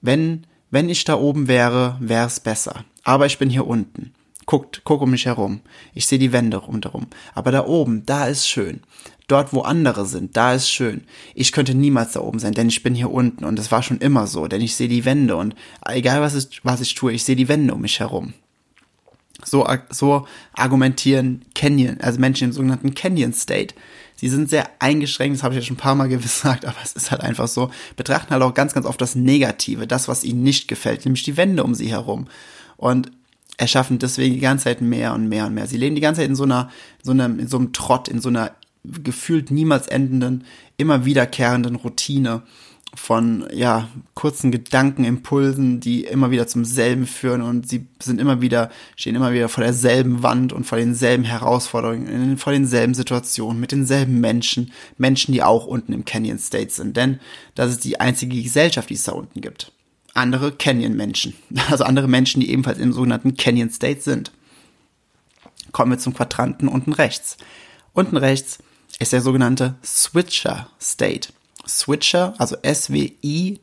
wenn, 0.00 0.46
wenn 0.70 0.88
ich 0.88 1.04
da 1.04 1.14
oben 1.14 1.48
wäre, 1.48 1.96
wäre 2.00 2.26
es 2.26 2.40
besser. 2.40 2.84
Aber 3.04 3.26
ich 3.26 3.38
bin 3.38 3.50
hier 3.50 3.66
unten. 3.66 4.12
Guckt, 4.46 4.82
guck 4.84 5.02
um 5.02 5.10
mich 5.10 5.26
herum. 5.26 5.60
Ich 5.94 6.06
sehe 6.06 6.18
die 6.18 6.32
Wände 6.32 6.56
rundherum. 6.56 7.06
Aber 7.34 7.52
da 7.52 7.66
oben, 7.66 8.04
da 8.06 8.26
ist 8.26 8.48
schön. 8.48 8.80
Dort, 9.28 9.52
wo 9.52 9.60
andere 9.60 10.06
sind, 10.06 10.36
da 10.36 10.54
ist 10.54 10.68
schön. 10.68 11.04
Ich 11.36 11.52
könnte 11.52 11.72
niemals 11.72 12.12
da 12.12 12.20
oben 12.20 12.40
sein, 12.40 12.52
denn 12.52 12.68
ich 12.68 12.82
bin 12.82 12.96
hier 12.96 13.12
unten 13.12 13.44
und 13.44 13.60
es 13.60 13.70
war 13.70 13.84
schon 13.84 13.98
immer 13.98 14.26
so, 14.26 14.48
denn 14.48 14.60
ich 14.60 14.74
sehe 14.74 14.88
die 14.88 15.04
Wände 15.04 15.36
und 15.36 15.54
egal 15.86 16.20
was, 16.20 16.34
ist, 16.34 16.64
was 16.64 16.80
ich 16.80 16.96
tue, 16.96 17.12
ich 17.12 17.22
sehe 17.22 17.36
die 17.36 17.46
Wände 17.46 17.74
um 17.74 17.80
mich 17.80 18.00
herum. 18.00 18.34
So, 19.44 19.66
so 19.88 20.26
argumentieren 20.52 21.42
Canyon, 21.54 21.98
also 22.00 22.20
Menschen 22.20 22.48
im 22.48 22.52
sogenannten 22.52 22.94
Canyon 22.94 23.32
State. 23.32 23.74
Sie 24.16 24.28
sind 24.28 24.50
sehr 24.50 24.68
eingeschränkt, 24.80 25.38
das 25.38 25.42
habe 25.42 25.54
ich 25.54 25.60
ja 25.60 25.66
schon 25.66 25.76
ein 25.76 25.80
paar 25.80 25.94
Mal 25.94 26.08
gesagt, 26.08 26.66
aber 26.66 26.76
es 26.84 26.92
ist 26.92 27.10
halt 27.10 27.22
einfach 27.22 27.48
so, 27.48 27.70
betrachten 27.96 28.30
halt 28.30 28.42
auch 28.42 28.52
ganz, 28.52 28.74
ganz 28.74 28.84
oft 28.86 29.00
das 29.00 29.14
Negative, 29.14 29.86
das, 29.86 30.08
was 30.08 30.24
ihnen 30.24 30.42
nicht 30.42 30.68
gefällt, 30.68 31.04
nämlich 31.04 31.22
die 31.22 31.36
Wände 31.36 31.64
um 31.64 31.74
sie 31.74 31.90
herum. 31.90 32.28
Und 32.76 33.10
erschaffen 33.56 33.98
deswegen 33.98 34.34
die 34.34 34.40
ganze 34.40 34.64
Zeit 34.64 34.80
mehr 34.80 35.12
und 35.14 35.28
mehr 35.28 35.46
und 35.46 35.54
mehr. 35.54 35.66
Sie 35.66 35.76
leben 35.76 35.94
die 35.94 36.00
ganze 36.00 36.22
Zeit 36.22 36.28
in 36.28 36.36
so 36.36 36.44
einer, 36.44 36.70
so 37.02 37.12
einem, 37.12 37.38
in 37.38 37.46
so 37.46 37.58
einem 37.58 37.72
Trott, 37.72 38.08
in 38.08 38.20
so 38.20 38.30
einer 38.30 38.52
gefühlt 38.84 39.50
niemals 39.50 39.86
endenden, 39.86 40.44
immer 40.78 41.04
wiederkehrenden 41.04 41.76
Routine 41.76 42.42
von 42.94 43.46
ja 43.52 43.88
kurzen 44.14 44.50
Gedankenimpulsen, 44.50 45.80
die 45.80 46.04
immer 46.04 46.30
wieder 46.30 46.46
zum 46.46 46.64
selben 46.64 47.06
führen 47.06 47.40
und 47.40 47.68
sie 47.68 47.86
sind 48.02 48.20
immer 48.20 48.40
wieder 48.40 48.70
stehen 48.96 49.14
immer 49.14 49.32
wieder 49.32 49.48
vor 49.48 49.62
derselben 49.62 50.22
Wand 50.22 50.52
und 50.52 50.64
vor 50.64 50.78
denselben 50.78 51.24
Herausforderungen, 51.24 52.36
vor 52.36 52.52
denselben 52.52 52.94
Situationen 52.94 53.60
mit 53.60 53.72
denselben 53.72 54.20
Menschen, 54.20 54.72
Menschen, 54.98 55.32
die 55.32 55.42
auch 55.42 55.66
unten 55.66 55.92
im 55.92 56.04
Canyon 56.04 56.38
State 56.38 56.70
sind, 56.70 56.96
denn 56.96 57.20
das 57.54 57.70
ist 57.70 57.84
die 57.84 58.00
einzige 58.00 58.42
Gesellschaft, 58.42 58.90
die 58.90 58.94
es 58.94 59.04
da 59.04 59.12
unten 59.12 59.40
gibt. 59.40 59.72
Andere 60.14 60.50
Canyon-Menschen, 60.50 61.34
also 61.70 61.84
andere 61.84 62.08
Menschen, 62.08 62.40
die 62.40 62.50
ebenfalls 62.50 62.78
im 62.78 62.92
sogenannten 62.92 63.36
Canyon 63.36 63.70
State 63.70 64.00
sind. 64.00 64.32
Kommen 65.70 65.92
wir 65.92 65.98
zum 65.98 66.14
Quadranten 66.14 66.66
unten 66.66 66.92
rechts. 66.92 67.36
Unten 67.92 68.16
rechts 68.16 68.58
ist 68.98 69.12
der 69.12 69.20
sogenannte 69.20 69.76
Switcher 69.84 70.68
State. 70.80 71.28
Switcher, 71.78 72.34
also 72.38 72.56
S-W-I-T-C-H-E-R. 72.62 73.60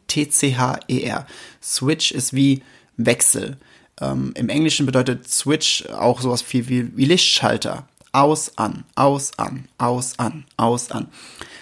Switch 1.61 2.11
ist 2.11 2.33
wie 2.33 2.63
Wechsel. 2.97 3.57
Ähm, 4.01 4.31
Im 4.35 4.49
Englischen 4.49 4.85
bedeutet 4.85 5.27
Switch 5.29 5.85
auch 5.87 6.21
sowas 6.21 6.41
viel 6.41 6.69
wie, 6.69 6.95
wie 6.97 7.05
Lichtschalter. 7.05 7.87
Aus, 8.11 8.57
an, 8.57 8.85
aus, 8.95 9.31
an, 9.37 9.67
aus, 9.77 10.17
an, 10.17 10.45
aus, 10.55 10.91
an. 10.91 11.07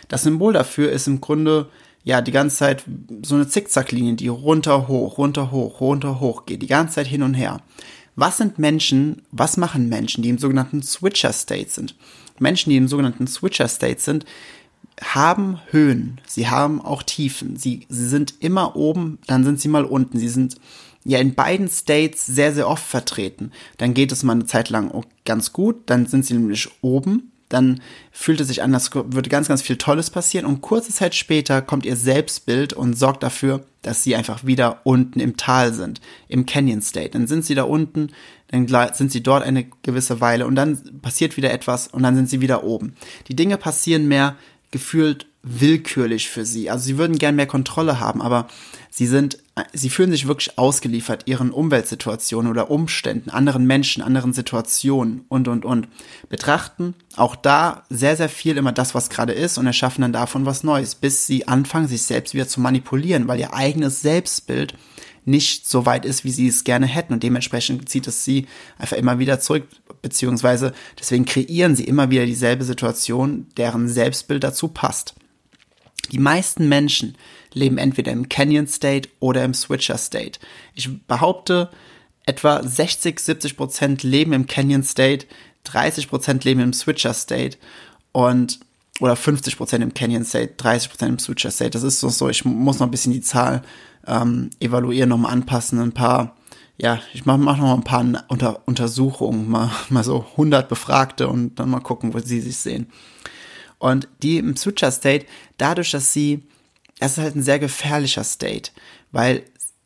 Das 0.08 0.24
Symbol 0.24 0.54
dafür 0.54 0.92
ist 0.92 1.08
im 1.08 1.20
Grunde 1.20 1.70
ja 2.04 2.22
die 2.22 2.32
ganze 2.32 2.58
Zeit 2.58 2.86
so 3.24 3.36
eine 3.36 3.48
Zickzacklinie, 3.48 4.14
die 4.14 4.28
runter, 4.28 4.88
hoch, 4.88 5.18
runter, 5.18 5.52
hoch, 5.52 5.82
runter, 5.82 6.20
hoch 6.20 6.46
geht, 6.46 6.62
die 6.62 6.68
ganze 6.68 6.96
Zeit 6.96 7.08
hin 7.08 7.24
und 7.24 7.34
her. 7.34 7.62
Was 8.16 8.38
sind 8.38 8.60
Menschen, 8.60 9.24
was 9.32 9.58
machen 9.58 9.90
Menschen, 9.90 10.24
die 10.24 10.30
im 10.30 10.38
sogenannten 10.38 10.82
Switcher 10.84 11.34
State 11.34 11.70
sind? 11.70 11.96
Menschen, 12.40 12.70
die 12.70 12.78
im 12.78 12.88
sogenannten 12.88 13.28
Switcher 13.28 13.68
State 13.68 14.00
sind, 14.00 14.26
haben 15.02 15.60
Höhen, 15.72 16.20
sie 16.26 16.50
haben 16.50 16.82
auch 16.82 17.04
Tiefen. 17.04 17.58
Sie, 17.58 17.86
sie 17.90 18.08
sind 18.08 18.36
immer 18.40 18.76
oben, 18.76 19.20
dann 19.28 19.44
sind 19.44 19.60
sie 19.60 19.68
mal 19.68 19.86
unten. 19.86 20.18
Sie 20.18 20.30
sind 20.30 20.56
ja 21.04 21.20
in 21.20 21.36
beiden 21.36 21.70
States 21.70 22.26
sehr, 22.26 22.54
sehr 22.54 22.68
oft 22.68 22.86
vertreten. 22.86 23.52
Dann 23.78 23.94
geht 23.94 24.12
es 24.12 24.24
mal 24.24 24.34
eine 24.34 24.46
Zeit 24.46 24.70
lang 24.70 24.92
ganz 25.24 25.54
gut, 25.54 25.84
dann 25.86 26.08
sind 26.08 26.26
sie 26.26 26.34
nämlich 26.34 26.70
oben, 26.82 27.32
dann 27.50 27.82
fühlt 28.12 28.42
es 28.42 28.48
sich 28.48 28.64
an, 28.64 28.74
als 28.74 28.94
würde 28.94 29.30
ganz, 29.30 29.48
ganz 29.48 29.62
viel 29.62 29.78
Tolles 29.78 30.10
passieren 30.10 30.48
und 30.48 30.62
kurze 30.62 30.92
Zeit 30.92 31.14
später 31.14 31.62
kommt 31.62 31.86
ihr 31.86 31.96
Selbstbild 31.96 32.74
und 32.74 32.98
sorgt 32.98 33.22
dafür, 33.22 33.64
dass 33.84 34.02
sie 34.02 34.16
einfach 34.16 34.46
wieder 34.46 34.82
unten 34.84 35.20
im 35.20 35.38
Tal 35.38 35.72
sind, 35.74 36.02
im 36.28 36.48
Canyon 36.48 36.82
State. 36.82 37.12
Dann 37.12 37.28
sind 37.28 37.46
sie 37.46 37.54
da 37.54 37.64
unten, 37.64 38.10
dann 38.48 38.68
sind 38.94 39.12
sie 39.12 39.22
dort 39.22 39.44
eine 39.44 39.66
gewisse 39.84 40.22
Weile 40.22 40.48
und 40.48 40.56
dann 40.56 41.00
passiert 41.02 41.38
wieder 41.38 41.52
etwas 41.52 41.88
und 41.88 42.02
dann 42.02 42.16
sind 42.16 42.30
sie 42.30 42.42
wieder 42.42 42.64
oben. 42.64 42.96
Die 43.28 43.36
Dinge 43.36 43.58
passieren 43.58 44.08
mehr 44.08 44.36
gefühlt 44.76 45.28
willkürlich 45.42 46.28
für 46.28 46.44
sie. 46.44 46.70
Also 46.70 46.84
sie 46.84 46.98
würden 46.98 47.18
gern 47.18 47.38
mehr 47.38 47.48
Kontrolle 47.48 48.02
haben, 48.02 48.22
aber 48.22 48.50
sie 48.90 49.08
sind, 49.08 49.38
sie 49.72 49.90
fühlen 49.90 50.12
sich 50.12 50.28
wirklich 50.28 50.58
ausgeliefert 50.58 51.24
ihren 51.28 51.52
Umweltsituationen 51.52 52.52
oder 52.52 52.70
Umständen, 52.70 53.30
anderen 53.30 53.66
Menschen, 53.66 54.04
anderen 54.04 54.34
Situationen 54.34 55.24
und, 55.30 55.48
und, 55.48 55.64
und. 55.64 55.88
Betrachten 56.28 56.94
auch 57.16 57.38
da 57.38 57.86
sehr, 57.90 58.18
sehr 58.18 58.28
viel 58.28 58.58
immer 58.58 58.74
das, 58.74 58.94
was 58.96 59.10
gerade 59.10 59.32
ist 59.32 59.58
und 59.58 59.66
erschaffen 59.66 60.02
dann 60.02 60.12
davon 60.12 60.46
was 60.46 60.66
Neues, 60.66 60.96
bis 60.96 61.26
sie 61.26 61.48
anfangen, 61.48 61.88
sich 61.88 62.02
selbst 62.02 62.34
wieder 62.34 62.50
zu 62.50 62.60
manipulieren, 62.60 63.30
weil 63.30 63.40
ihr 63.40 63.54
eigenes 63.54 64.02
Selbstbild 64.02 64.76
nicht 65.24 65.70
so 65.70 65.86
weit 65.86 66.04
ist, 66.04 66.26
wie 66.26 66.32
sie 66.32 66.50
es 66.50 66.66
gerne 66.66 66.86
hätten. 66.86 67.14
Und 67.14 67.24
dementsprechend 67.24 67.88
zieht 67.88 68.08
es 68.08 68.26
sie 68.26 68.48
einfach 68.78 68.98
immer 68.98 69.20
wieder 69.20 69.40
zurück, 69.40 69.64
beziehungsweise 70.06 70.72
deswegen 71.00 71.26
kreieren 71.26 71.76
sie 71.76 71.86
immer 71.86 72.12
wieder 72.12 72.28
dieselbe 72.28 72.64
Situation, 72.64 73.48
deren 73.58 73.90
Selbstbild 73.90 74.44
dazu 74.44 74.68
passt. 74.68 75.16
Die 76.12 76.20
meisten 76.20 76.70
Menschen 76.70 77.18
leben 77.54 77.80
entweder 77.80 78.12
im 78.12 78.30
Canyon 78.30 78.68
State 78.68 79.10
oder 79.20 79.44
im 79.44 79.56
Switcher 79.56 79.98
State. 79.98 80.40
Ich 80.76 81.08
behaupte, 81.08 81.72
etwa 82.28 82.62
60, 82.62 83.20
70 83.20 83.58
Prozent 83.58 84.04
leben 84.04 84.34
im 84.34 84.46
Canyon 84.46 84.84
State, 84.84 85.26
30 85.64 86.08
Prozent 86.08 86.44
leben 86.44 86.60
im 86.60 86.74
Switcher 86.74 87.16
State 87.16 87.58
und 88.12 88.60
oder 89.00 89.16
50 89.16 89.58
Prozent 89.58 89.84
im 89.84 89.96
Canyon 89.96 90.24
State, 90.24 90.54
30 90.58 90.92
Prozent 90.92 91.12
im 91.14 91.20
Switcher 91.20 91.50
State. 91.50 91.72
Das 91.72 91.82
ist 91.82 92.00
so. 92.00 92.30
Ich 92.30 92.46
muss 92.46 92.78
noch 92.78 92.86
ein 92.86 92.92
bisschen 92.92 93.12
die 93.12 93.22
Zahl 93.22 93.64
ähm, 94.06 94.52
evaluieren, 94.60 95.10
nochmal 95.10 95.34
anpassen, 95.34 95.80
ein 95.80 95.94
paar, 95.94 96.35
ja, 96.78 97.00
ich 97.14 97.26
mache 97.26 97.38
mach 97.38 97.58
noch 97.58 97.64
mal 97.64 97.74
ein 97.76 97.84
paar 97.84 98.26
Unter 98.28 98.62
Untersuchungen, 98.68 99.50
mal, 99.50 99.72
mal 99.90 100.04
so 100.04 100.26
100 100.32 100.68
Befragte 100.68 101.28
und 101.28 101.56
dann 101.56 101.70
mal 101.70 101.80
gucken, 101.80 102.14
wo 102.14 102.20
sie 102.20 102.42
sich 102.42 102.58
sehen. 102.58 102.88
Und 103.78 104.08
die 104.24 104.38
im 104.38 104.56
Switcher 104.56 104.92
State, 104.92 105.26
dadurch, 105.58 105.92
dass 105.92 106.14
sie, 106.14 106.44
das 107.00 107.14
ist 107.14 107.18
halt 107.24 107.36
ein 107.36 107.44
sehr 107.44 107.60
gefährlicher 107.60 108.24
State, 108.24 108.72
weil 109.12 109.44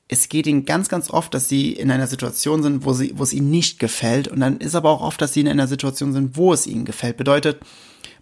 es 0.07 0.27
geht 0.27 0.47
ihnen 0.47 0.65
ganz, 0.65 0.89
ganz 0.89 1.11
oft, 1.11 1.33
dass 1.33 1.47
sie 1.47 1.73
in 1.73 1.91
einer 1.91 2.07
Situation 2.07 2.63
sind, 2.63 2.83
wo 2.83 2.93
sie, 2.93 3.13
wo 3.15 3.23
es 3.23 3.33
ihnen 3.33 3.51
nicht 3.51 3.77
gefällt. 3.77 4.27
Und 4.27 4.39
dann 4.39 4.57
ist 4.57 4.73
aber 4.73 4.89
auch 4.89 5.01
oft, 5.01 5.21
dass 5.21 5.33
sie 5.33 5.41
in 5.41 5.47
einer 5.47 5.67
Situation 5.67 6.13
sind, 6.13 6.35
wo 6.35 6.51
es 6.51 6.65
ihnen 6.65 6.83
gefällt. 6.83 7.17
Bedeutet, 7.17 7.59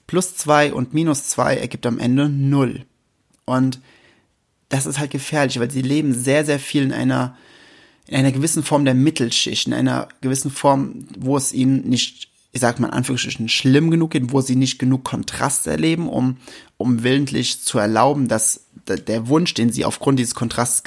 plus 0.05 0.35
zwei 0.35 0.73
und 0.73 0.93
minus 0.93 1.27
zwei 1.29 1.55
ergibt 1.55 1.85
am 1.85 1.97
Ende 1.97 2.27
null. 2.27 2.85
Und 3.45 3.79
das 4.67 4.85
ist 4.85 4.99
halt 4.99 5.11
gefährlich, 5.11 5.59
weil 5.61 5.71
sie 5.71 5.81
leben 5.81 6.13
sehr, 6.13 6.43
sehr 6.43 6.59
viel 6.59 6.83
in 6.83 6.91
einer, 6.91 7.37
in 8.07 8.15
einer 8.15 8.31
gewissen 8.31 8.63
Form 8.63 8.85
der 8.85 8.93
Mittelschicht, 8.93 9.67
in 9.67 9.73
einer 9.73 10.07
gewissen 10.21 10.51
Form, 10.51 11.05
wo 11.17 11.37
es 11.37 11.53
ihnen 11.53 11.87
nicht, 11.87 12.29
ich 12.51 12.61
sag 12.61 12.79
mal 12.79 12.87
in 12.87 12.93
Anführungsstrichen, 12.93 13.49
schlimm 13.49 13.91
genug 13.91 14.11
geht, 14.11 14.31
wo 14.31 14.41
sie 14.41 14.55
nicht 14.55 14.79
genug 14.79 15.03
Kontrast 15.03 15.67
erleben, 15.67 16.07
um, 16.07 16.37
um 16.77 17.03
willentlich 17.03 17.61
zu 17.61 17.79
erlauben, 17.79 18.27
dass 18.27 18.67
der 18.87 19.27
Wunsch, 19.27 19.53
den 19.53 19.71
sie 19.71 19.83
aufgrund 19.83 20.19
dieses 20.19 20.35
Kontrasts 20.35 20.83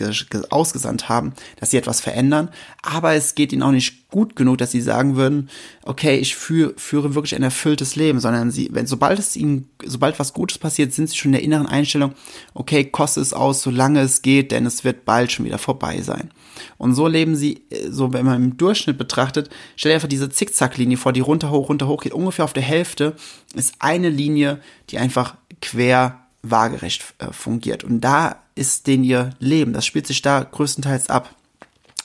ausgesandt 0.48 1.08
haben, 1.08 1.34
dass 1.58 1.70
sie 1.70 1.76
etwas 1.76 2.00
verändern. 2.00 2.48
Aber 2.82 3.14
es 3.14 3.34
geht 3.34 3.52
ihnen 3.52 3.62
auch 3.62 3.72
nicht 3.72 4.08
gut 4.08 4.36
genug, 4.36 4.58
dass 4.58 4.70
sie 4.70 4.80
sagen 4.80 5.16
würden, 5.16 5.50
okay, 5.82 6.16
ich 6.16 6.34
führe, 6.34 6.74
führe 6.76 7.14
wirklich 7.14 7.34
ein 7.34 7.42
erfülltes 7.42 7.96
Leben, 7.96 8.20
sondern 8.20 8.50
sie, 8.50 8.68
wenn, 8.72 8.86
sobald 8.86 9.18
es 9.18 9.36
ihnen, 9.36 9.68
sobald 9.84 10.18
was 10.18 10.32
Gutes 10.32 10.58
passiert, 10.58 10.92
sind 10.92 11.10
sie 11.10 11.16
schon 11.16 11.30
in 11.30 11.34
der 11.34 11.42
inneren 11.42 11.66
Einstellung, 11.66 12.14
okay, 12.54 12.84
koste 12.84 13.20
es 13.20 13.32
aus, 13.32 13.62
solange 13.62 14.00
es 14.00 14.22
geht, 14.22 14.52
denn 14.52 14.66
es 14.66 14.84
wird 14.84 15.04
bald 15.04 15.32
schon 15.32 15.44
wieder 15.44 15.58
vorbei 15.58 16.00
sein. 16.00 16.30
Und 16.78 16.94
so 16.94 17.06
leben 17.06 17.36
sie, 17.36 17.62
so 17.88 18.12
wenn 18.12 18.26
man 18.26 18.42
im 18.42 18.56
Durchschnitt 18.56 18.98
betrachtet, 18.98 19.50
stell 19.76 19.90
dir 19.90 19.96
einfach 19.96 20.08
diese 20.08 20.30
Zickzacklinie 20.30 20.96
vor, 20.96 21.12
die 21.12 21.20
runter, 21.20 21.50
hoch, 21.50 21.68
runter, 21.68 21.88
hoch 21.88 22.02
geht. 22.02 22.14
Ungefähr 22.14 22.44
auf 22.44 22.52
der 22.52 22.62
Hälfte 22.62 23.14
ist 23.54 23.74
eine 23.78 24.08
Linie, 24.08 24.60
die 24.90 24.98
einfach 24.98 25.36
quer 25.60 26.20
waagerecht 26.42 27.14
äh, 27.18 27.32
fungiert. 27.32 27.84
Und 27.84 28.00
da 28.00 28.36
ist 28.54 28.86
den 28.86 29.04
ihr 29.04 29.30
Leben. 29.38 29.72
Das 29.72 29.86
spielt 29.86 30.06
sich 30.06 30.22
da 30.22 30.42
größtenteils 30.42 31.10
ab. 31.10 31.34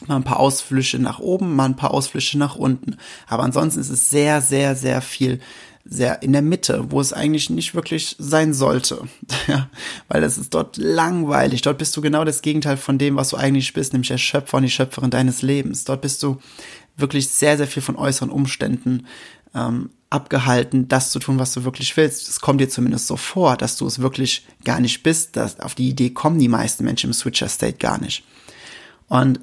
Mal 0.07 0.17
ein 0.17 0.23
paar 0.23 0.39
Ausflüsse 0.39 0.99
nach 0.99 1.19
oben, 1.19 1.55
mal 1.55 1.65
ein 1.65 1.77
paar 1.77 1.91
Ausflüsse 1.91 2.37
nach 2.37 2.55
unten. 2.55 2.97
Aber 3.27 3.43
ansonsten 3.43 3.79
ist 3.79 3.89
es 3.89 4.09
sehr, 4.09 4.41
sehr, 4.41 4.75
sehr 4.75 5.01
viel 5.01 5.39
sehr 5.87 6.23
in 6.23 6.33
der 6.33 6.41
Mitte, 6.41 6.85
wo 6.89 6.99
es 6.99 7.13
eigentlich 7.13 7.51
nicht 7.51 7.75
wirklich 7.75 8.15
sein 8.17 8.53
sollte. 8.53 9.01
ja, 9.47 9.69
weil 10.07 10.23
es 10.23 10.37
ist 10.37 10.53
dort 10.53 10.77
langweilig. 10.77 11.61
Dort 11.61 11.77
bist 11.77 11.95
du 11.95 12.01
genau 12.01 12.25
das 12.25 12.41
Gegenteil 12.41 12.77
von 12.77 12.97
dem, 12.97 13.15
was 13.15 13.29
du 13.29 13.37
eigentlich 13.37 13.71
bist, 13.73 13.93
nämlich 13.93 14.09
der 14.09 14.17
Schöpfer 14.17 14.57
und 14.57 14.63
die 14.63 14.69
Schöpferin 14.69 15.11
deines 15.11 15.43
Lebens. 15.43 15.85
Dort 15.85 16.01
bist 16.01 16.23
du 16.23 16.39
wirklich 16.97 17.29
sehr, 17.29 17.57
sehr 17.57 17.67
viel 17.67 17.83
von 17.83 17.97
äußeren 17.97 18.31
Umständen 18.31 19.05
ähm, 19.55 19.89
abgehalten, 20.09 20.87
das 20.87 21.11
zu 21.11 21.19
tun, 21.19 21.39
was 21.39 21.53
du 21.53 21.63
wirklich 21.63 21.95
willst. 21.97 22.29
Es 22.29 22.39
kommt 22.39 22.61
dir 22.61 22.69
zumindest 22.69 23.07
so 23.07 23.17
vor, 23.17 23.57
dass 23.57 23.77
du 23.77 23.87
es 23.87 23.99
wirklich 23.99 24.45
gar 24.63 24.79
nicht 24.79 25.03
bist. 25.03 25.35
Dass 25.35 25.59
auf 25.59 25.75
die 25.75 25.89
Idee 25.89 26.11
kommen 26.11 26.39
die 26.39 26.47
meisten 26.47 26.83
Menschen 26.83 27.09
im 27.09 27.13
Switcher 27.13 27.49
State 27.49 27.77
gar 27.77 27.99
nicht. 27.99 28.23
Und 29.07 29.39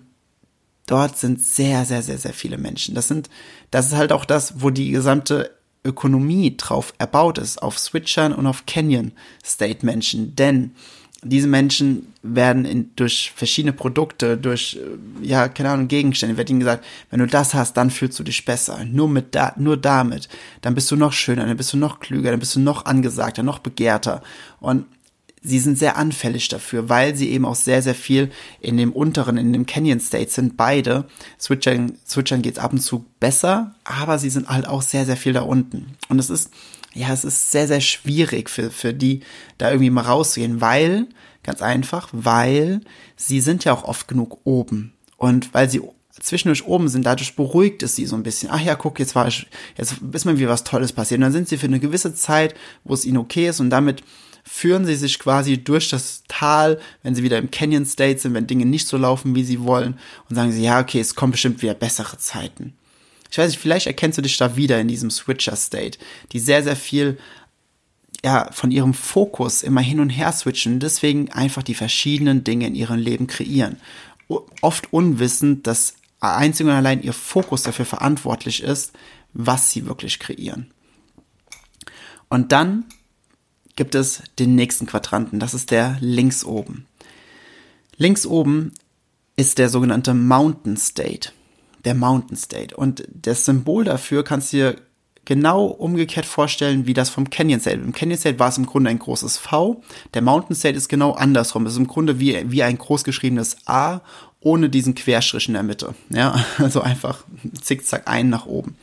dort 0.87 1.19
sind 1.19 1.41
sehr, 1.41 1.85
sehr, 1.85 2.03
sehr, 2.03 2.19
sehr 2.19 2.33
viele 2.33 2.59
Menschen. 2.59 2.95
Das 2.95 3.09
sind, 3.09 3.29
das 3.71 3.87
ist 3.87 3.97
halt 3.97 4.13
auch 4.13 4.25
das, 4.25 4.61
wo 4.61 4.71
die 4.71 4.91
gesamte 4.91 5.51
Ökonomie 5.85 6.57
drauf 6.57 6.95
erbaut 6.99 7.39
ist, 7.39 7.61
auf 7.61 7.79
Switchern 7.79 8.33
und 8.33 8.47
auf 8.47 8.67
Canyon 8.67 9.13
State 9.45 9.85
Menschen. 9.85 10.37
Denn 10.37 10.75
diese 11.23 11.47
Menschen 11.47 12.13
werden 12.23 12.65
in, 12.65 12.91
durch 12.97 13.33
verschiedene 13.35 13.73
Produkte, 13.73 14.37
durch, 14.37 14.77
äh, 14.77 15.27
ja, 15.27 15.49
keine 15.49 15.71
Ahnung, 15.71 15.89
Gegenstände, 15.89 16.37
wird 16.37 16.51
ihnen 16.51 16.61
gesagt, 16.61 16.85
wenn 17.11 17.21
du 17.21 17.27
das 17.27 17.55
hast, 17.55 17.77
dann 17.77 17.91
fühlst 17.91 18.19
du 18.19 18.25
dich 18.25 18.45
besser. 18.45 18.85
Nur 18.85 19.09
mit 19.09 19.35
da, 19.35 19.55
nur 19.57 19.77
damit. 19.77 20.29
Dann 20.61 20.75
bist 20.75 20.91
du 20.91 20.97
noch 20.97 21.13
schöner, 21.13 21.47
dann 21.47 21.57
bist 21.57 21.73
du 21.73 21.77
noch 21.77 22.01
klüger, 22.01 22.31
dann 22.31 22.41
bist 22.41 22.57
du 22.57 22.61
noch 22.61 22.87
angesagter, 22.87 23.43
noch 23.43 23.61
begehrter. 23.61 24.23
Und 24.61 24.87
sie 25.43 25.61
sind 25.61 25.79
sehr 25.79 25.97
anfällig 25.97 26.49
dafür, 26.49 26.89
weil 26.89 27.15
sie 27.15 27.31
eben 27.31 27.45
auch 27.45 27.55
sehr, 27.55 27.83
sehr 27.83 27.95
viel 27.95 28.31
in 28.61 28.77
dem 28.77 28.93
unteren, 28.93 29.37
in 29.37 29.53
dem 29.53 29.67
Canyon 29.67 30.01
State 30.01 30.31
sind, 30.31 30.57
beide. 30.57 31.05
Switchern, 31.41 31.99
Switchern 32.07 32.43
geht's 32.43 32.59
ab 32.59 32.73
und 32.73 32.81
zu 32.81 33.05
besser, 33.21 33.75
aber 33.85 34.19
sie 34.19 34.31
sind 34.31 34.49
halt 34.49 34.67
auch 34.67 34.83
sehr, 34.83 35.07
sehr 35.07 35.17
viel 35.17 35.33
da 35.33 35.43
unten. 35.43 35.95
Und 36.09 36.19
es 36.19 36.31
ist, 36.31 36.51
ja, 36.95 37.13
es 37.13 37.25
ist 37.25 37.51
sehr, 37.51 37.67
sehr 37.67 37.81
schwierig 37.81 38.51
für, 38.51 38.71
für 38.71 38.93
die, 38.93 39.21
da 39.59 39.71
irgendwie 39.71 39.91
mal 39.91 40.03
rauszugehen, 40.03 40.61
weil, 40.61 41.07
ganz 41.43 41.63
einfach, 41.63 42.09
weil 42.13 42.81
sie 43.17 43.41
sind 43.41 43.65
ja 43.65 43.73
auch 43.73 43.85
oft 43.85 44.09
genug 44.09 44.41
oben. 44.45 44.93
Und 45.17 45.55
weil 45.55 45.71
sie 45.71 45.81
zwischendurch 46.11 46.67
oben 46.67 46.89
sind, 46.89 47.07
dadurch 47.07 47.37
beruhigt 47.37 47.83
es 47.83 47.97
sie 47.97 48.07
so 48.07 48.17
ein 48.17 48.23
bisschen. 48.23 48.51
Ach 48.53 48.61
ja, 48.61 48.75
guck, 48.75 48.99
jetzt 48.99 49.15
war 49.15 49.29
ich, 49.29 49.47
jetzt 49.77 49.95
ist 50.13 50.25
mir 50.25 50.39
wie 50.39 50.49
was 50.49 50.65
Tolles 50.65 50.93
passiert. 50.93 51.19
Und 51.19 51.23
dann 51.23 51.33
sind 51.33 51.49
sie 51.49 51.57
für 51.57 51.67
eine 51.67 51.81
gewisse 51.81 52.15
Zeit, 52.15 52.55
wo 52.85 52.95
es 52.95 53.05
ihnen 53.05 53.19
okay 53.19 53.49
ist 53.49 53.61
und 53.61 53.71
damit 53.71 54.03
führen 54.45 54.85
sie 54.85 54.97
sich 54.97 55.19
quasi 55.19 55.63
durch 55.63 55.89
das 55.89 56.25
Tal, 56.29 56.81
wenn 57.03 57.15
sie 57.15 57.23
wieder 57.23 57.39
im 57.39 57.51
Canyon 57.51 57.87
State 57.87 58.19
sind, 58.19 58.35
wenn 58.35 58.47
Dinge 58.47 58.67
nicht 58.67 58.89
so 58.89 58.97
laufen, 58.97 59.35
wie 59.35 59.45
sie 59.45 59.61
wollen 59.61 59.99
und 60.29 60.37
sagen 60.37 60.51
sie, 60.51 60.65
ja, 60.65 60.81
okay, 60.81 61.01
es 61.01 61.15
kommen 61.15 61.33
bestimmt 61.33 61.63
wieder 61.63 61.75
bessere 61.75 62.19
Zeiten. 62.19 62.75
Ich 63.33 63.39
weiß 63.39 63.51
nicht, 63.51 63.61
vielleicht 63.61 63.87
erkennst 63.87 64.19
du 64.19 64.23
dich 64.23 64.37
da 64.37 64.57
wieder 64.57 64.79
in 64.79 64.89
diesem 64.89 65.11
Switcher 65.11 65.57
State, 65.57 65.99
die 66.33 66.39
sehr, 66.39 66.63
sehr 66.63 66.77
viel 66.77 67.19
ja, 68.23 68.53
von 68.53 68.71
ihrem 68.71 68.93
Fokus 68.93 69.63
immer 69.63 69.81
hin 69.81 70.01
und 70.01 70.11
her 70.11 70.31
switchen 70.33 70.81
deswegen 70.81 71.33
einfach 71.33 71.63
die 71.63 71.75
verschiedenen 71.75 72.45
Dinge 72.45 72.67
in 72.67 72.75
ihrem 72.75 72.99
Leben 72.99 73.27
kreieren. 73.27 73.81
Oft 74.61 74.93
unwissend, 74.93 75.67
dass 75.67 75.95
einzig 76.21 76.67
und 76.67 76.73
allein 76.73 77.03
ihr 77.03 77.15
Fokus 77.15 77.63
dafür 77.63 77.87
verantwortlich 77.87 78.63
ist, 78.63 78.93
was 79.33 79.71
sie 79.71 79.87
wirklich 79.87 80.19
kreieren. 80.19 80.71
Und 82.29 82.53
dann 82.53 82.85
gibt 83.77 83.95
es 83.95 84.23
den 84.39 84.55
nächsten 84.55 84.85
Quadranten, 84.85 85.41
das 85.41 85.55
ist 85.55 85.71
der 85.71 85.97
links 86.01 86.45
oben. 86.45 86.87
Links 87.97 88.27
oben 88.27 88.75
ist 89.37 89.57
der 89.57 89.71
sogenannte 89.71 90.13
Mountain 90.13 90.77
State. 90.77 91.33
Der 91.85 91.95
Mountain 91.95 92.37
State. 92.37 92.77
Und 92.77 93.05
das 93.09 93.45
Symbol 93.45 93.85
dafür 93.85 94.25
kannst 94.25 94.53
du 94.53 94.57
dir 94.59 94.77
genau 95.25 95.67
umgekehrt 95.67 96.27
vorstellen 96.27 96.87
wie 96.87 96.95
das 96.95 97.11
vom 97.11 97.31
Canyon 97.31 97.61
State. 97.61 97.79
Im 97.79 97.93
Canyon 97.93 98.19
State 98.19 98.39
war 98.39 98.49
es 98.49 98.59
im 98.59 98.67
Grunde 98.67 98.91
ein 98.91 98.99
großes 98.99 99.39
V. 99.39 99.83
Der 100.15 100.23
Mountain 100.23 100.57
State 100.57 100.77
ist 100.77 100.89
genau 100.89 101.13
andersrum. 101.13 101.67
Es 101.67 101.73
ist 101.73 101.79
im 101.79 101.87
Grunde 101.87 102.19
wie, 102.19 102.51
wie 102.51 102.63
ein 102.63 102.79
großgeschriebenes 102.79 103.59
A 103.67 104.01
ohne 104.41 104.69
diesen 104.69 104.95
Querstrich 104.95 105.47
in 105.47 105.55
der 105.55 105.63
Mitte. 105.63 105.95
Ja, 106.11 106.45
also 106.59 106.81
einfach 106.81 107.25
zickzack 107.61 108.09
ein 108.09 108.29
nach 108.29 108.47
oben. 108.47 108.77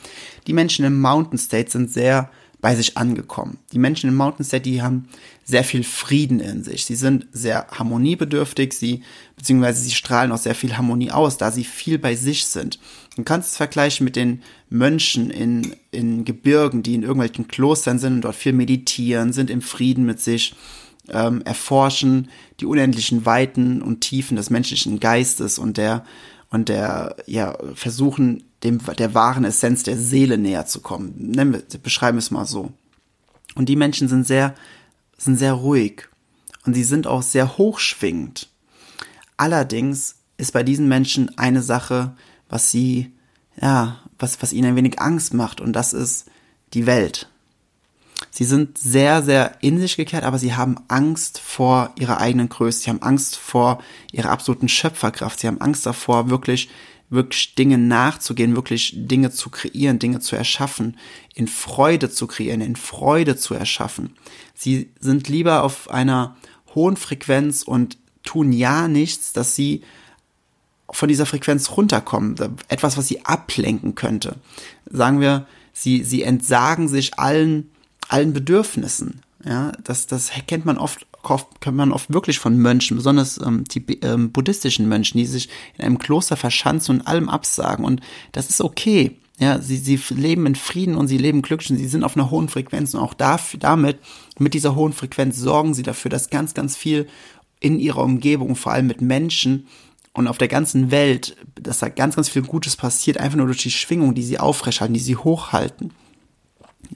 Die 0.47 0.53
Menschen 0.53 0.85
im 0.85 1.01
Mountain 1.01 1.37
State 1.37 1.71
sind 1.71 1.91
sehr 1.91 2.29
bei 2.61 2.75
sich 2.75 2.97
angekommen. 2.97 3.57
Die 3.71 3.79
Menschen 3.79 4.09
im 4.09 4.15
Mountain 4.15 4.45
die 4.61 4.81
haben 4.81 5.07
sehr 5.45 5.63
viel 5.63 5.83
Frieden 5.83 6.39
in 6.39 6.63
sich. 6.63 6.85
Sie 6.85 6.95
sind 6.95 7.27
sehr 7.31 7.67
harmoniebedürftig, 7.71 8.73
sie, 8.73 9.03
beziehungsweise 9.37 9.81
sie 9.81 9.91
strahlen 9.91 10.31
auch 10.31 10.37
sehr 10.37 10.55
viel 10.55 10.75
Harmonie 10.77 11.11
aus, 11.11 11.37
da 11.37 11.51
sie 11.51 11.63
viel 11.63 11.97
bei 11.97 12.15
sich 12.15 12.45
sind. 12.45 12.79
Du 13.15 13.23
kannst 13.23 13.51
es 13.51 13.57
vergleichen 13.57 14.03
mit 14.03 14.15
den 14.15 14.41
Mönchen 14.69 15.29
in, 15.29 15.75
in 15.91 16.25
Gebirgen, 16.25 16.83
die 16.83 16.95
in 16.95 17.03
irgendwelchen 17.03 17.47
Klostern 17.47 17.97
sind 17.97 18.13
und 18.13 18.21
dort 18.21 18.35
viel 18.35 18.53
meditieren, 18.53 19.31
sind 19.31 19.49
im 19.49 19.61
Frieden 19.61 20.05
mit 20.05 20.19
sich, 20.19 20.53
ähm, 21.09 21.41
erforschen 21.43 22.29
die 22.59 22.65
unendlichen 22.65 23.25
Weiten 23.25 23.81
und 23.81 24.01
Tiefen 24.01 24.35
des 24.35 24.49
menschlichen 24.49 24.99
Geistes 24.99 25.59
und 25.59 25.77
der, 25.77 26.05
und 26.49 26.67
der, 26.67 27.15
ja, 27.25 27.57
versuchen 27.73 28.43
dem, 28.63 28.79
der 28.97 29.13
wahren 29.13 29.45
Essenz 29.45 29.83
der 29.83 29.97
Seele 29.97 30.37
näher 30.37 30.65
zu 30.65 30.81
kommen. 30.81 31.13
Nennen 31.17 31.53
wir, 31.53 31.79
beschreiben 31.79 32.17
wir 32.17 32.19
es 32.19 32.31
mal 32.31 32.45
so. 32.45 32.71
Und 33.55 33.69
die 33.69 33.75
Menschen 33.75 34.07
sind 34.07 34.27
sehr, 34.27 34.55
sind 35.17 35.37
sehr 35.37 35.53
ruhig. 35.53 36.09
Und 36.65 36.73
sie 36.73 36.83
sind 36.83 37.07
auch 37.07 37.21
sehr 37.21 37.57
hochschwingend. 37.57 38.49
Allerdings 39.37 40.15
ist 40.37 40.53
bei 40.53 40.63
diesen 40.63 40.87
Menschen 40.87 41.37
eine 41.37 41.61
Sache, 41.61 42.15
was 42.49 42.71
sie, 42.71 43.11
ja, 43.61 43.99
was, 44.17 44.41
was 44.41 44.53
ihnen 44.53 44.69
ein 44.69 44.75
wenig 44.75 44.99
Angst 44.99 45.33
macht. 45.33 45.61
Und 45.61 45.73
das 45.73 45.93
ist 45.93 46.25
die 46.73 46.85
Welt. 46.85 47.29
Sie 48.31 48.43
sind 48.43 48.77
sehr, 48.77 49.23
sehr 49.23 49.55
in 49.61 49.79
sich 49.79 49.95
gekehrt, 49.95 50.23
aber 50.23 50.37
sie 50.39 50.55
haben 50.55 50.75
Angst 50.87 51.39
vor 51.39 51.93
ihrer 51.97 52.19
eigenen 52.19 52.49
Größe. 52.49 52.81
Sie 52.81 52.89
haben 52.89 53.01
Angst 53.01 53.37
vor 53.37 53.81
ihrer 54.11 54.29
absoluten 54.29 54.67
Schöpferkraft. 54.67 55.39
Sie 55.39 55.47
haben 55.47 55.61
Angst 55.61 55.85
davor, 55.85 56.29
wirklich 56.29 56.69
wirklich 57.09 57.55
Dinge 57.55 57.77
nachzugehen, 57.77 58.55
wirklich 58.55 58.93
Dinge 58.95 59.31
zu 59.31 59.49
kreieren, 59.49 59.99
Dinge 59.99 60.19
zu 60.19 60.35
erschaffen, 60.35 60.97
in 61.33 61.47
Freude 61.47 62.09
zu 62.09 62.27
kreieren, 62.27 62.61
in 62.61 62.75
Freude 62.75 63.35
zu 63.35 63.53
erschaffen. 63.53 64.15
Sie 64.53 64.89
sind 64.99 65.27
lieber 65.27 65.63
auf 65.63 65.89
einer 65.89 66.37
hohen 66.75 66.97
Frequenz 66.97 67.63
und 67.63 67.97
tun 68.23 68.51
ja 68.51 68.87
nichts, 68.87 69.33
dass 69.33 69.55
sie 69.55 69.81
von 70.91 71.09
dieser 71.09 71.25
Frequenz 71.25 71.71
runterkommen, 71.71 72.35
etwas, 72.67 72.97
was 72.97 73.07
sie 73.07 73.25
ablenken 73.25 73.95
könnte. 73.95 74.35
Sagen 74.89 75.19
wir, 75.19 75.47
sie, 75.73 76.03
sie 76.03 76.23
entsagen 76.23 76.87
sich 76.87 77.19
allen, 77.19 77.71
allen 78.07 78.33
Bedürfnissen. 78.33 79.21
Ja, 79.45 79.71
das, 79.83 80.07
das 80.07 80.31
kennt 80.47 80.65
man 80.65 80.77
oft 80.77 81.05
kennt 81.59 81.75
man 81.75 81.91
oft 81.91 82.13
wirklich 82.13 82.39
von 82.39 82.57
Mönchen, 82.57 82.95
besonders 82.95 83.39
ähm, 83.39 83.65
die 83.65 83.99
ähm, 84.01 84.31
buddhistischen 84.31 84.87
Mönchen, 84.87 85.17
die 85.17 85.25
sich 85.25 85.49
in 85.77 85.83
einem 85.83 85.99
Kloster 85.99 86.37
verschanzen 86.37 86.95
und 86.95 87.07
allem 87.07 87.29
absagen. 87.29 87.83
Und 87.83 88.01
das 88.31 88.49
ist 88.49 88.61
okay. 88.61 89.17
Ja, 89.37 89.59
sie, 89.59 89.77
sie 89.77 89.99
leben 90.09 90.45
in 90.45 90.55
Frieden 90.55 90.95
und 90.95 91.07
sie 91.07 91.17
leben 91.17 91.41
glücklich 91.41 91.71
und 91.71 91.77
sie 91.77 91.87
sind 91.87 92.03
auf 92.03 92.15
einer 92.15 92.29
hohen 92.29 92.49
Frequenz 92.49 92.93
und 92.93 92.99
auch 92.99 93.13
dafür, 93.13 93.59
damit, 93.59 93.97
mit 94.37 94.53
dieser 94.53 94.75
hohen 94.75 94.91
Frequenz 94.91 95.37
sorgen 95.37 95.73
sie 95.73 95.83
dafür, 95.83 96.09
dass 96.11 96.29
ganz, 96.29 96.53
ganz 96.53 96.75
viel 96.75 97.07
in 97.61 97.79
ihrer 97.79 98.03
Umgebung, 98.03 98.55
vor 98.55 98.73
allem 98.73 98.87
mit 98.87 99.01
Menschen 99.01 99.67
und 100.13 100.27
auf 100.27 100.37
der 100.37 100.49
ganzen 100.49 100.91
Welt, 100.91 101.37
dass 101.55 101.79
da 101.79 101.87
ganz, 101.87 102.15
ganz 102.15 102.27
viel 102.27 102.41
Gutes 102.41 102.75
passiert, 102.75 103.17
einfach 103.17 103.37
nur 103.37 103.45
durch 103.45 103.63
die 103.63 103.71
Schwingung, 103.71 104.13
die 104.13 104.23
sie 104.23 104.39
aufrechthalten, 104.39 104.93
die 104.93 104.99
sie 104.99 105.15
hochhalten. 105.15 105.93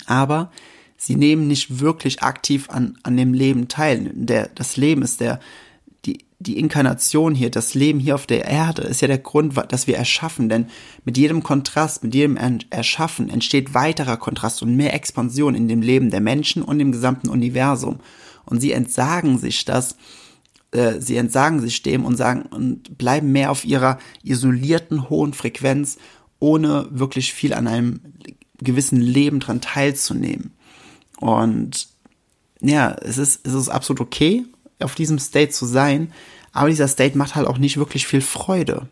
Aber 0.06 0.52
sie 0.98 1.16
nehmen 1.16 1.48
nicht 1.48 1.80
wirklich 1.80 2.24
aktiv 2.24 2.70
an, 2.70 2.98
an 3.04 3.18
dem 3.18 3.34
Leben 3.34 3.68
teil. 3.68 4.12
Der, 4.14 4.50
das 4.56 4.78
Leben 4.78 5.02
ist 5.02 5.20
der, 5.20 5.40
die, 6.06 6.26
die 6.40 6.58
Inkarnation 6.58 7.34
hier, 7.36 7.50
das 7.50 7.74
Leben 7.74 8.00
hier 8.00 8.16
auf 8.16 8.28
der 8.28 8.46
Erde 8.46 8.84
ist 8.84 9.02
ja 9.02 9.08
der 9.08 9.18
Grund, 9.18 9.56
dass 9.70 9.88
wir 9.88 9.98
erschaffen, 9.98 10.50
denn 10.50 10.68
mit 11.06 11.18
jedem 11.18 11.44
Kontrast, 11.44 12.04
mit 12.04 12.14
jedem 12.14 12.38
Erschaffen 12.70 13.30
entsteht 13.30 13.74
weiterer 13.74 14.18
Kontrast 14.18 14.62
und 14.62 14.76
mehr 14.76 14.94
Expansion 14.94 15.56
in 15.56 15.68
dem 15.68 15.82
Leben 15.82 16.10
der 16.10 16.22
Menschen 16.22 16.62
und 16.62 16.80
im 16.80 16.92
gesamten 16.92 17.30
Universum. 17.30 18.00
Und 18.46 18.60
sie 18.60 18.74
entsagen 18.74 19.38
sich 19.38 19.64
das, 19.64 19.96
äh, 20.72 21.00
sie 21.00 21.16
entsagen 21.16 21.62
sich 21.62 21.82
dem 21.82 22.04
und 22.04 22.18
sagen 22.18 22.44
und 22.44 22.98
bleiben 22.98 23.32
mehr 23.32 23.52
auf 23.52 23.64
ihrer 23.64 24.00
isolierten 24.24 25.10
hohen 25.10 25.34
Frequenz, 25.34 25.98
ohne 26.40 26.88
wirklich 26.92 27.34
viel 27.34 27.54
an 27.54 27.68
einem 27.68 28.02
gewissen 28.58 29.00
Leben 29.00 29.40
dran 29.40 29.62
teilzunehmen. 29.62 30.52
Und 31.24 31.88
ja, 32.60 32.98
es 33.02 33.18
ist, 33.18 33.48
es 33.48 33.54
ist 33.54 33.70
absolut 33.70 34.02
okay, 34.02 34.44
auf 34.82 34.94
diesem 34.94 35.20
State 35.20 35.52
zu 35.52 35.66
sein, 35.66 36.12
aber 36.52 36.68
dieser 36.68 36.90
State 36.90 37.18
macht 37.18 37.36
halt 37.36 37.48
auch 37.48 37.58
nicht 37.58 37.78
wirklich 37.78 38.06
viel 38.06 38.20
Freude. 38.20 38.90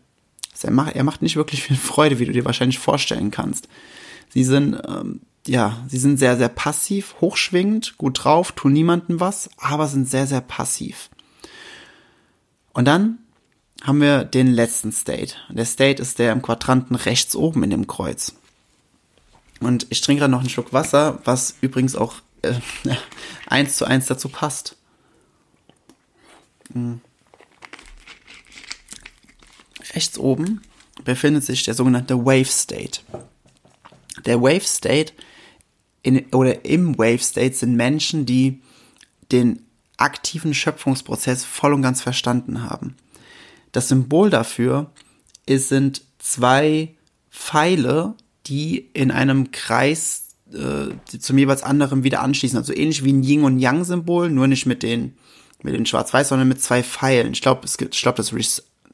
Also 0.50 0.68
er, 0.68 0.72
macht, 0.72 0.96
er 0.96 1.04
macht 1.04 1.20
nicht 1.20 1.36
wirklich 1.36 1.62
viel 1.62 1.76
Freude, 1.76 2.18
wie 2.18 2.24
du 2.24 2.32
dir 2.32 2.46
wahrscheinlich 2.46 2.78
vorstellen 2.78 3.30
kannst. 3.30 3.68
Sie 4.30 4.44
sind, 4.44 4.80
ähm, 4.88 5.20
ja, 5.46 5.84
sie 5.88 5.98
sind 5.98 6.16
sehr, 6.16 6.38
sehr 6.38 6.48
passiv, 6.48 7.16
hochschwingend, 7.20 7.98
gut 7.98 8.24
drauf, 8.24 8.52
tun 8.52 8.72
niemandem 8.72 9.20
was, 9.20 9.50
aber 9.58 9.86
sind 9.86 10.08
sehr, 10.08 10.26
sehr 10.26 10.40
passiv. 10.40 11.10
Und 12.72 12.86
dann 12.86 13.18
haben 13.82 14.00
wir 14.00 14.24
den 14.24 14.46
letzten 14.46 14.90
State. 14.90 15.34
Der 15.50 15.66
State 15.66 16.00
ist 16.00 16.18
der 16.18 16.32
im 16.32 16.40
Quadranten 16.40 16.96
rechts 16.96 17.36
oben 17.36 17.62
in 17.62 17.68
dem 17.68 17.86
Kreuz. 17.86 18.32
Und 19.64 19.86
ich 19.90 20.00
trinke 20.00 20.20
gerade 20.20 20.30
noch 20.30 20.40
einen 20.40 20.48
Schluck 20.48 20.72
Wasser, 20.72 21.20
was 21.24 21.56
übrigens 21.60 21.96
auch 21.96 22.16
äh, 22.42 22.54
eins 23.46 23.76
zu 23.76 23.84
eins 23.84 24.06
dazu 24.06 24.28
passt. 24.28 24.76
Mhm. 26.72 27.00
Rechts 29.94 30.18
oben 30.18 30.62
befindet 31.04 31.44
sich 31.44 31.64
der 31.64 31.74
sogenannte 31.74 32.24
Wave 32.24 32.46
State. 32.46 33.00
Der 34.24 34.40
Wave 34.40 34.66
State 34.66 35.12
in, 36.02 36.26
oder 36.32 36.64
im 36.64 36.98
Wave 36.98 37.22
State 37.22 37.54
sind 37.54 37.74
Menschen, 37.76 38.26
die 38.26 38.62
den 39.30 39.64
aktiven 39.96 40.54
Schöpfungsprozess 40.54 41.44
voll 41.44 41.72
und 41.72 41.82
ganz 41.82 42.02
verstanden 42.02 42.62
haben. 42.68 42.96
Das 43.72 43.88
Symbol 43.88 44.30
dafür 44.30 44.90
ist, 45.46 45.68
sind 45.68 46.02
zwei 46.18 46.94
Pfeile, 47.30 48.14
die 48.46 48.90
in 48.92 49.10
einem 49.10 49.50
Kreis 49.52 50.28
äh, 50.52 50.94
zum 51.18 51.38
jeweils 51.38 51.62
anderen 51.62 52.04
wieder 52.04 52.22
anschließen. 52.22 52.58
Also 52.58 52.74
ähnlich 52.74 53.04
wie 53.04 53.12
ein 53.12 53.22
Yin 53.22 53.44
und 53.44 53.58
Yang 53.58 53.84
Symbol, 53.84 54.30
nur 54.30 54.46
nicht 54.46 54.66
mit 54.66 54.82
den 54.82 55.14
mit 55.62 55.74
den 55.74 55.86
Schwarz-Weiß, 55.86 56.28
sondern 56.28 56.48
mit 56.48 56.60
zwei 56.60 56.82
Pfeilen. 56.82 57.32
Ich 57.32 57.40
glaube, 57.40 57.64
es 57.64 57.76
gibt, 57.78 57.94
ich 57.94 58.02
glaube, 58.02 58.16
das, 58.16 58.32
Re 58.32 58.42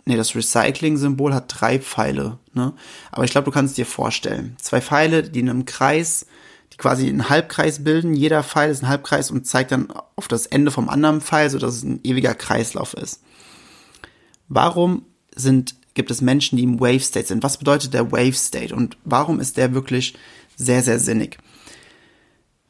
nee, 0.05 0.17
das 0.17 0.35
Recycling-Symbol 0.35 1.35
hat 1.35 1.45
drei 1.49 1.79
Pfeile. 1.79 2.39
Ne? 2.53 2.75
Aber 3.11 3.25
ich 3.25 3.31
glaube, 3.31 3.47
du 3.47 3.51
kannst 3.51 3.73
es 3.73 3.77
dir 3.77 3.87
vorstellen. 3.87 4.57
Zwei 4.61 4.81
Pfeile, 4.81 5.23
die 5.23 5.41
in 5.41 5.51
einem 5.51 5.65
Kreis, 5.65 6.27
die 6.73 6.77
quasi 6.77 7.09
einen 7.09 7.29
Halbkreis 7.29 7.85
bilden. 7.85 8.15
Jeder 8.15 8.43
Pfeil 8.43 8.71
ist 8.71 8.83
ein 8.83 8.89
Halbkreis 8.89 9.31
und 9.31 9.47
zeigt 9.47 9.73
dann 9.73 9.93
auf 10.17 10.29
das 10.29 10.47
Ende 10.47 10.71
vom 10.71 10.89
anderen 10.89 11.21
Pfeil, 11.21 11.51
so 11.51 11.59
dass 11.59 11.77
es 11.77 11.85
ein 11.85 12.01
ewiger 12.05 12.35
Kreislauf 12.35 12.95
ist. 12.95 13.23
Warum 14.49 15.05
sind 15.35 15.75
gibt 15.95 16.11
es 16.11 16.21
Menschen, 16.21 16.57
die 16.57 16.65
im 16.65 16.81
Wave 16.81 17.01
State 17.01 17.27
sind. 17.27 17.43
Was 17.43 17.57
bedeutet 17.57 17.95
der 17.95 18.13
Wave 18.13 18.35
State 18.35 18.75
und 18.75 18.97
warum 19.05 19.41
ist 19.41 19.57
der 19.57 19.75
wirklich 19.75 20.15
sehr, 20.57 20.83
sehr 20.83 20.99
sinnig? 20.99 21.39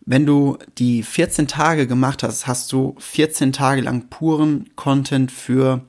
Wenn 0.04 0.24
du 0.24 0.57
die 0.78 1.02
14 1.02 1.48
Tage 1.48 1.87
gemacht 1.87 2.22
hast, 2.22 2.46
hast 2.46 2.72
du 2.72 2.96
14 2.98 3.52
Tage 3.52 3.83
lang 3.83 4.09
puren 4.09 4.70
Content 4.74 5.31
für, 5.31 5.83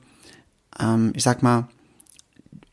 ähm, 0.78 1.12
ich 1.14 1.22
sag 1.22 1.42
mal, 1.42 1.68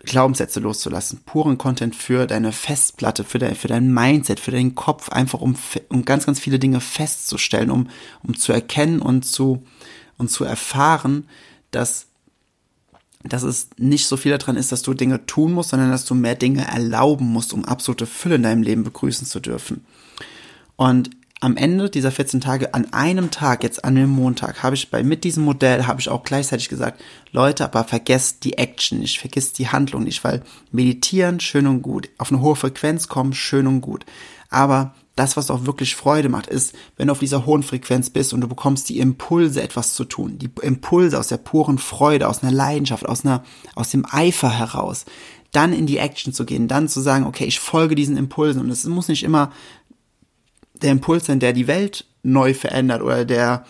Glaubenssätze 0.08 0.60
loszulassen, 0.60 1.22
puren 1.26 1.58
Content 1.58 1.96
für 1.96 2.28
deine 2.28 2.52
Festplatte, 2.52 3.24
für 3.24 3.40
dein, 3.40 3.56
für 3.56 3.68
dein 3.68 3.94
Mindset, 3.94 4.40
für 4.40 4.52
deinen 4.52 4.76
Kopf, 4.76 5.10
einfach 5.10 5.42
um, 5.42 5.56
um 5.90 6.06
ganz, 6.06 6.26
ganz 6.26 6.40
viele 6.40 6.60
Dinge 6.60 6.82
festzustellen, 6.82 7.72
um, 7.72 7.90
um 8.24 8.36
zu 8.36 8.52
erkennen 8.52 9.02
und 9.02 9.24
zu, 9.24 9.64
und 10.18 10.30
zu 10.30 10.44
erfahren, 10.44 11.28
dass, 11.72 12.08
dass 13.30 13.44
es 13.44 13.70
nicht 13.78 14.08
so 14.08 14.18
viel 14.18 14.38
daran 14.38 14.58
ist, 14.58 14.72
dass 14.72 14.82
du 14.82 14.94
Dinge 14.94 15.26
tun 15.26 15.54
musst, 15.54 15.70
sondern 15.70 15.92
dass 15.92 16.06
du 16.06 16.16
mehr 16.16 16.36
Dinge 16.36 16.66
erlauben 16.66 17.28
musst, 17.28 17.54
um 17.54 17.66
absolute 17.66 18.06
Fülle 18.06 18.36
in 18.36 18.44
deinem 18.44 18.64
Leben 18.64 18.84
begrüßen 18.84 19.28
zu 19.28 19.40
dürfen. 19.40 19.86
Und 20.76 21.10
am 21.40 21.56
Ende 21.56 21.90
dieser 21.90 22.12
14 22.12 22.42
Tage, 22.42 22.74
an 22.74 22.92
einem 22.94 23.30
Tag, 23.30 23.64
jetzt 23.64 23.86
an 23.86 23.96
dem 23.96 24.10
Montag, 24.10 24.64
habe 24.64 24.76
ich 24.76 24.90
bei, 24.90 25.04
mit 25.04 25.24
diesem 25.24 25.44
Modell, 25.44 25.86
habe 25.86 26.00
ich 26.00 26.10
auch 26.10 26.24
gleichzeitig 26.24 26.68
gesagt, 26.68 27.02
Leute, 27.32 27.64
aber 27.64 27.84
vergesst 27.84 28.44
die 28.44 28.58
Action 28.58 29.00
nicht, 29.00 29.20
vergesst 29.20 29.60
die 29.60 29.70
Handlung 29.70 30.04
nicht, 30.04 30.24
weil 30.24 30.42
meditieren, 30.72 31.40
schön 31.40 31.68
und 31.68 31.84
gut, 31.84 32.10
auf 32.18 32.32
eine 32.32 32.42
hohe 32.42 32.56
Frequenz 32.56 33.08
kommen, 33.08 33.34
schön 33.34 33.68
und 33.68 33.82
gut. 33.82 34.06
Aber 34.50 34.96
das, 35.18 35.36
was 35.36 35.52
auch 35.52 35.66
wirklich 35.66 35.96
Freude 35.96 36.30
macht, 36.30 36.48
ist, 36.48 36.74
wenn 36.96 37.08
du 37.08 37.12
auf 37.12 37.20
dieser 37.20 37.46
hohen 37.46 37.64
Frequenz 37.64 38.10
bist 38.10 38.34
und 38.34 38.42
du 38.42 38.48
bekommst 38.48 38.88
die 38.88 39.00
Impulse, 39.00 39.62
etwas 39.62 39.96
zu 39.96 40.06
tun, 40.06 40.38
die 40.38 40.50
Impulse 40.62 41.20
aus 41.20 41.28
der 41.28 41.38
puren 41.38 41.80
Freude, 41.80 42.28
aus 42.28 42.44
einer 42.44 42.52
Leidenschaft, 42.52 43.06
aus 43.06 43.26
einer, 43.26 43.44
aus 43.76 43.90
dem 43.90 44.06
Eifer 44.10 44.52
heraus, 44.52 45.06
dann 45.52 45.74
in 45.74 45.88
die 45.88 45.98
Action 45.98 46.34
zu 46.34 46.46
gehen, 46.46 46.68
dann 46.68 46.88
zu 46.88 47.02
sagen, 47.02 47.26
okay, 47.26 47.46
ich 47.46 47.60
folge 47.60 47.96
diesen 47.96 48.16
Impulsen. 48.16 48.62
Und 48.62 48.70
es 48.70 48.86
muss 48.86 49.08
nicht 49.08 49.24
immer 49.24 49.52
der 50.82 50.92
Impuls 50.92 51.26
sein, 51.26 51.40
der 51.40 51.54
die 51.54 51.68
Welt 51.68 52.06
neu 52.22 52.54
verändert 52.54 53.02
oder 53.02 53.26
der 53.26 53.66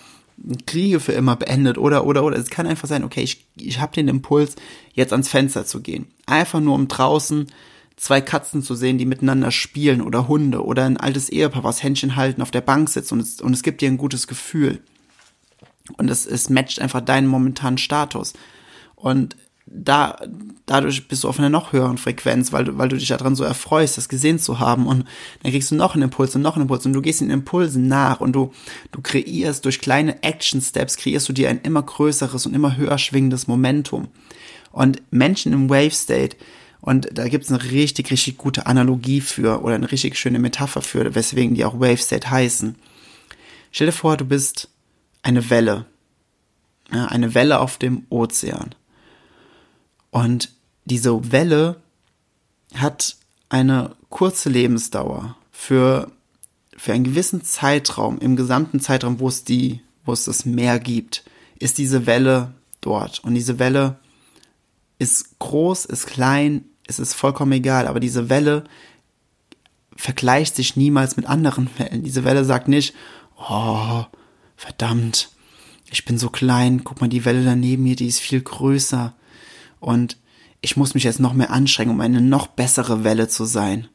Kriege 0.65 0.99
für 0.99 1.13
immer 1.13 1.37
beendet 1.37 1.77
oder 1.77 2.05
oder 2.05 2.23
oder. 2.23 2.37
Es 2.37 2.49
kann 2.49 2.67
einfach 2.67 2.89
sein, 2.89 3.05
okay, 3.05 3.21
ich, 3.21 3.47
ich 3.55 3.79
habe 3.79 3.93
den 3.93 4.09
Impuls, 4.09 4.55
jetzt 4.93 5.13
ans 5.13 5.29
Fenster 5.29 5.65
zu 5.65 5.81
gehen. 5.81 6.07
Einfach 6.25 6.59
nur 6.59 6.75
um 6.75 6.89
draußen 6.89 7.47
zwei 7.97 8.21
Katzen 8.21 8.61
zu 8.61 8.75
sehen, 8.75 8.97
die 8.97 9.05
miteinander 9.05 9.51
spielen 9.51 10.01
oder 10.01 10.27
Hunde 10.27 10.63
oder 10.63 10.85
ein 10.85 10.97
altes 10.97 11.29
Ehepaar, 11.29 11.63
was 11.63 11.83
Händchen 11.83 12.15
halten 12.15 12.41
auf 12.41 12.51
der 12.51 12.61
Bank 12.61 12.89
sitzt 12.89 13.11
und 13.11 13.19
es, 13.19 13.41
und 13.41 13.53
es 13.53 13.63
gibt 13.63 13.81
dir 13.81 13.89
ein 13.89 13.97
gutes 13.97 14.27
Gefühl. 14.27 14.79
Und 15.97 16.09
es, 16.09 16.25
es 16.25 16.49
matcht 16.49 16.79
einfach 16.79 17.01
deinen 17.01 17.27
momentanen 17.27 17.77
Status. 17.77 18.33
Und 18.95 19.35
da, 19.65 20.17
dadurch 20.65 21.07
bist 21.07 21.23
du 21.23 21.29
auf 21.29 21.39
einer 21.39 21.49
noch 21.49 21.73
höheren 21.73 21.97
Frequenz, 21.97 22.53
weil 22.53 22.65
du, 22.65 22.77
weil 22.77 22.87
du 22.87 22.97
dich 22.97 23.09
daran 23.09 23.35
so 23.35 23.43
erfreust, 23.43 23.97
das 23.97 24.09
gesehen 24.09 24.39
zu 24.39 24.59
haben 24.59 24.87
und 24.87 25.05
dann 25.43 25.51
kriegst 25.51 25.71
du 25.71 25.75
noch 25.75 25.93
einen 25.93 26.03
Impuls 26.03 26.35
und 26.35 26.41
noch 26.41 26.55
einen 26.55 26.63
Impuls 26.63 26.85
und 26.85 26.93
du 26.93 27.01
gehst 27.01 27.19
den 27.19 27.29
Impulsen 27.29 27.87
nach 27.87 28.21
und 28.21 28.33
du, 28.33 28.53
du 28.91 29.01
kreierst 29.01 29.65
durch 29.65 29.79
kleine 29.79 30.23
Action 30.23 30.61
Steps, 30.61 30.97
kreierst 30.97 31.27
du 31.27 31.33
dir 31.33 31.49
ein 31.49 31.61
immer 31.61 31.81
größeres 31.81 32.45
und 32.45 32.53
immer 32.53 32.77
höher 32.77 32.97
schwingendes 32.97 33.47
Momentum. 33.47 34.07
Und 34.71 35.01
Menschen 35.11 35.53
im 35.53 35.69
Wave 35.69 35.91
State, 35.91 36.37
und 36.81 37.09
da 37.11 37.27
gibt's 37.27 37.51
eine 37.51 37.63
richtig, 37.63 38.11
richtig 38.11 38.37
gute 38.37 38.65
Analogie 38.65 39.21
für 39.21 39.61
oder 39.63 39.75
eine 39.75 39.91
richtig 39.91 40.17
schöne 40.17 40.39
Metapher 40.39 40.81
für, 40.81 41.15
weswegen 41.15 41.55
die 41.55 41.65
auch 41.65 41.79
Wave 41.79 41.97
State 41.97 42.29
heißen. 42.29 42.75
Stell 43.71 43.87
dir 43.87 43.93
vor, 43.93 44.17
du 44.17 44.25
bist 44.25 44.69
eine 45.23 45.49
Welle. 45.49 45.85
Ja, 46.91 47.05
eine 47.07 47.33
Welle 47.33 47.59
auf 47.59 47.77
dem 47.77 48.05
Ozean. 48.09 48.73
Und 50.11 50.51
diese 50.85 51.31
Welle 51.31 51.81
hat 52.75 53.17
eine 53.49 53.95
kurze 54.09 54.49
Lebensdauer 54.49 55.35
für, 55.51 56.11
für 56.77 56.93
einen 56.93 57.03
gewissen 57.03 57.43
Zeitraum, 57.43 58.19
im 58.19 58.35
gesamten 58.35 58.79
Zeitraum, 58.79 59.19
wo 59.19 59.27
es 59.27 59.43
die, 59.43 59.81
wo 60.05 60.13
es 60.13 60.25
das 60.25 60.45
Meer 60.45 60.79
gibt, 60.79 61.25
ist 61.59 61.77
diese 61.77 62.05
Welle 62.05 62.53
dort. 62.81 63.19
Und 63.23 63.33
diese 63.33 63.59
Welle 63.59 63.99
ist 64.99 65.39
groß, 65.39 65.85
ist 65.85 66.07
klein, 66.07 66.65
es 66.87 66.99
ist 66.99 67.13
vollkommen 67.13 67.51
egal, 67.51 67.87
aber 67.87 67.99
diese 67.99 68.29
Welle 68.29 68.63
vergleicht 69.95 70.55
sich 70.55 70.75
niemals 70.75 71.17
mit 71.17 71.25
anderen 71.25 71.69
Wellen. 71.77 72.03
Diese 72.03 72.23
Welle 72.23 72.45
sagt 72.45 72.67
nicht, 72.67 72.93
oh, 73.37 74.05
verdammt, 74.55 75.29
ich 75.91 76.05
bin 76.05 76.17
so 76.17 76.29
klein, 76.29 76.83
guck 76.83 77.01
mal, 77.01 77.07
die 77.07 77.25
Welle 77.25 77.43
daneben 77.43 77.83
mir, 77.83 77.95
die 77.95 78.07
ist 78.07 78.19
viel 78.19 78.41
größer 78.41 79.13
und 79.79 80.17
ich 80.61 80.75
muss 80.75 80.93
mich 80.93 81.03
jetzt 81.03 81.19
noch 81.19 81.33
mehr 81.33 81.51
anstrengen, 81.51 81.91
um 81.91 82.01
eine 82.01 82.21
noch 82.21 82.47
bessere 82.47 83.03
Welle 83.03 83.27
zu 83.27 83.45
sein. 83.45 83.87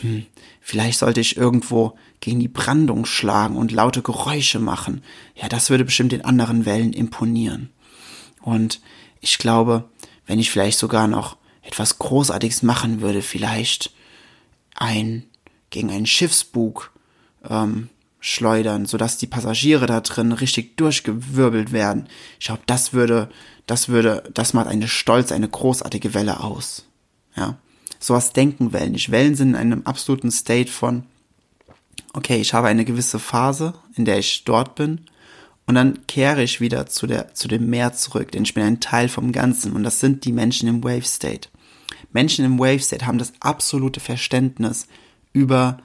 Hm, 0.00 0.26
vielleicht 0.60 0.98
sollte 0.98 1.20
ich 1.20 1.36
irgendwo 1.36 1.96
gegen 2.20 2.40
die 2.40 2.48
Brandung 2.48 3.06
schlagen 3.06 3.56
und 3.56 3.72
laute 3.72 4.02
Geräusche 4.02 4.58
machen. 4.58 5.02
Ja, 5.34 5.48
das 5.48 5.70
würde 5.70 5.84
bestimmt 5.84 6.12
den 6.12 6.24
anderen 6.24 6.66
Wellen 6.66 6.92
imponieren. 6.92 7.70
Und 8.42 8.80
ich 9.20 9.38
glaube, 9.38 9.88
wenn 10.28 10.38
ich 10.38 10.52
vielleicht 10.52 10.78
sogar 10.78 11.08
noch 11.08 11.36
etwas 11.62 11.98
Großartiges 11.98 12.62
machen 12.62 13.00
würde, 13.00 13.22
vielleicht 13.22 13.90
ein 14.76 15.24
gegen 15.70 15.90
einen 15.90 16.06
Schiffsbug 16.06 16.92
ähm, 17.48 17.88
schleudern, 18.20 18.86
sodass 18.86 19.18
die 19.18 19.26
Passagiere 19.26 19.86
da 19.86 20.00
drin 20.00 20.32
richtig 20.32 20.76
durchgewirbelt 20.76 21.72
werden. 21.72 22.08
Ich 22.38 22.46
glaube, 22.46 22.62
das 22.66 22.92
würde, 22.92 23.28
das 23.66 23.88
würde, 23.88 24.22
das 24.34 24.54
macht 24.54 24.66
eine 24.66 24.88
stolz, 24.88 25.32
eine 25.32 25.48
großartige 25.48 26.14
Welle 26.14 26.40
aus. 26.40 26.84
Ja. 27.36 27.56
Sowas 27.98 28.32
denken 28.32 28.72
Wellen 28.72 28.92
nicht. 28.92 29.10
Wellen 29.10 29.34
sind 29.34 29.50
in 29.50 29.56
einem 29.56 29.82
absoluten 29.84 30.30
State 30.30 30.70
von, 30.70 31.04
okay, 32.12 32.40
ich 32.40 32.54
habe 32.54 32.68
eine 32.68 32.84
gewisse 32.84 33.18
Phase, 33.18 33.74
in 33.96 34.04
der 34.04 34.18
ich 34.18 34.44
dort 34.44 34.74
bin, 34.74 35.06
und 35.68 35.74
dann 35.74 36.06
kehre 36.06 36.42
ich 36.42 36.62
wieder 36.62 36.86
zu 36.86 37.06
der, 37.06 37.34
zu 37.34 37.46
dem 37.46 37.68
Meer 37.68 37.92
zurück, 37.92 38.32
denn 38.32 38.44
ich 38.44 38.54
bin 38.54 38.64
ein 38.64 38.80
Teil 38.80 39.10
vom 39.10 39.32
Ganzen, 39.32 39.72
und 39.72 39.82
das 39.82 40.00
sind 40.00 40.24
die 40.24 40.32
Menschen 40.32 40.66
im 40.66 40.82
Wave 40.82 41.04
State. 41.04 41.50
Menschen 42.10 42.46
im 42.46 42.58
Wave 42.58 42.80
State 42.80 43.06
haben 43.06 43.18
das 43.18 43.34
absolute 43.40 44.00
Verständnis 44.00 44.88
über 45.34 45.76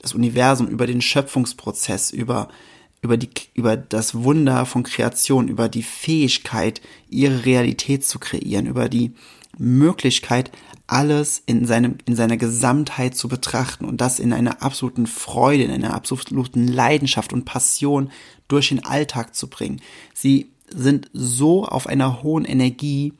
das 0.00 0.12
Universum, 0.12 0.66
über 0.66 0.88
den 0.88 1.00
Schöpfungsprozess, 1.00 2.10
über, 2.10 2.48
über, 3.00 3.16
die, 3.16 3.30
über 3.54 3.76
das 3.76 4.16
Wunder 4.16 4.66
von 4.66 4.82
Kreation, 4.82 5.46
über 5.46 5.68
die 5.68 5.84
Fähigkeit, 5.84 6.80
ihre 7.08 7.44
Realität 7.44 8.04
zu 8.04 8.18
kreieren, 8.18 8.66
über 8.66 8.88
die 8.88 9.12
Möglichkeit, 9.56 10.50
alles 10.88 11.42
in 11.46 11.64
seinem, 11.64 11.98
in 12.06 12.16
seiner 12.16 12.38
Gesamtheit 12.38 13.14
zu 13.14 13.28
betrachten 13.28 13.84
und 13.84 14.00
das 14.00 14.18
in 14.18 14.32
einer 14.32 14.62
absoluten 14.62 15.06
Freude, 15.06 15.62
in 15.62 15.70
einer 15.70 15.94
absoluten 15.94 16.66
Leidenschaft 16.66 17.32
und 17.32 17.44
Passion 17.44 18.10
durch 18.48 18.70
den 18.70 18.84
Alltag 18.84 19.34
zu 19.34 19.48
bringen. 19.48 19.80
Sie 20.14 20.50
sind 20.68 21.10
so 21.12 21.64
auf 21.64 21.86
einer 21.86 22.22
hohen 22.22 22.44
Energie, 22.44 23.12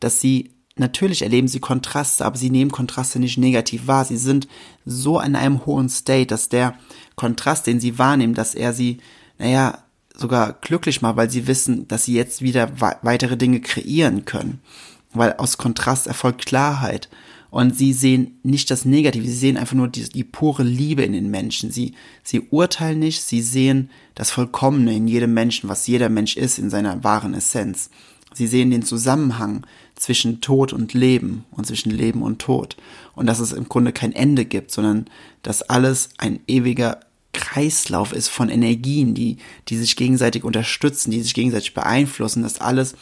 dass 0.00 0.20
sie 0.20 0.50
Natürlich 0.76 1.22
erleben 1.22 1.46
sie 1.46 1.60
Kontraste, 1.60 2.24
aber 2.24 2.36
sie 2.36 2.50
nehmen 2.50 2.72
Kontraste 2.72 3.20
nicht 3.20 3.38
negativ 3.38 3.86
wahr. 3.86 4.04
Sie 4.04 4.16
sind 4.16 4.48
so 4.84 5.20
in 5.20 5.36
einem 5.36 5.64
hohen 5.66 5.88
State, 5.88 6.26
dass 6.26 6.48
der 6.48 6.74
Kontrast, 7.14 7.68
den 7.68 7.78
sie 7.78 7.96
wahrnehmen, 7.96 8.34
dass 8.34 8.56
er 8.56 8.72
sie, 8.72 8.98
naja, 9.38 9.78
sogar 10.16 10.52
glücklich 10.54 11.00
macht, 11.00 11.16
weil 11.16 11.30
sie 11.30 11.46
wissen, 11.46 11.86
dass 11.86 12.04
sie 12.04 12.14
jetzt 12.14 12.42
wieder 12.42 12.72
weitere 13.02 13.36
Dinge 13.36 13.60
kreieren 13.60 14.24
können. 14.24 14.60
Weil 15.12 15.34
aus 15.34 15.58
Kontrast 15.58 16.08
erfolgt 16.08 16.46
Klarheit. 16.46 17.08
Und 17.54 17.76
sie 17.76 17.92
sehen 17.92 18.40
nicht 18.42 18.68
das 18.72 18.84
Negative, 18.84 19.24
sie 19.24 19.32
sehen 19.32 19.56
einfach 19.56 19.76
nur 19.76 19.86
die, 19.86 20.08
die 20.08 20.24
pure 20.24 20.64
Liebe 20.64 21.04
in 21.04 21.12
den 21.12 21.30
Menschen. 21.30 21.70
Sie, 21.70 21.92
sie 22.24 22.40
urteilen 22.50 22.98
nicht, 22.98 23.22
sie 23.22 23.42
sehen 23.42 23.90
das 24.16 24.32
Vollkommene 24.32 24.96
in 24.96 25.06
jedem 25.06 25.34
Menschen, 25.34 25.68
was 25.68 25.86
jeder 25.86 26.08
Mensch 26.08 26.36
ist, 26.36 26.58
in 26.58 26.68
seiner 26.68 27.04
wahren 27.04 27.32
Essenz. 27.32 27.90
Sie 28.32 28.48
sehen 28.48 28.72
den 28.72 28.82
Zusammenhang 28.82 29.64
zwischen 29.94 30.40
Tod 30.40 30.72
und 30.72 30.94
Leben 30.94 31.44
und 31.52 31.64
zwischen 31.64 31.92
Leben 31.92 32.22
und 32.22 32.40
Tod. 32.40 32.76
Und 33.14 33.26
dass 33.26 33.38
es 33.38 33.52
im 33.52 33.68
Grunde 33.68 33.92
kein 33.92 34.10
Ende 34.10 34.46
gibt, 34.46 34.72
sondern 34.72 35.06
dass 35.42 35.62
alles 35.62 36.08
ein 36.18 36.40
ewiger 36.48 36.98
Kreislauf 37.32 38.12
ist 38.12 38.30
von 38.30 38.48
Energien, 38.48 39.14
die, 39.14 39.36
die 39.68 39.76
sich 39.76 39.94
gegenseitig 39.94 40.42
unterstützen, 40.42 41.12
die 41.12 41.22
sich 41.22 41.34
gegenseitig 41.34 41.72
beeinflussen, 41.72 42.42
dass 42.42 42.60
alles 42.60 42.96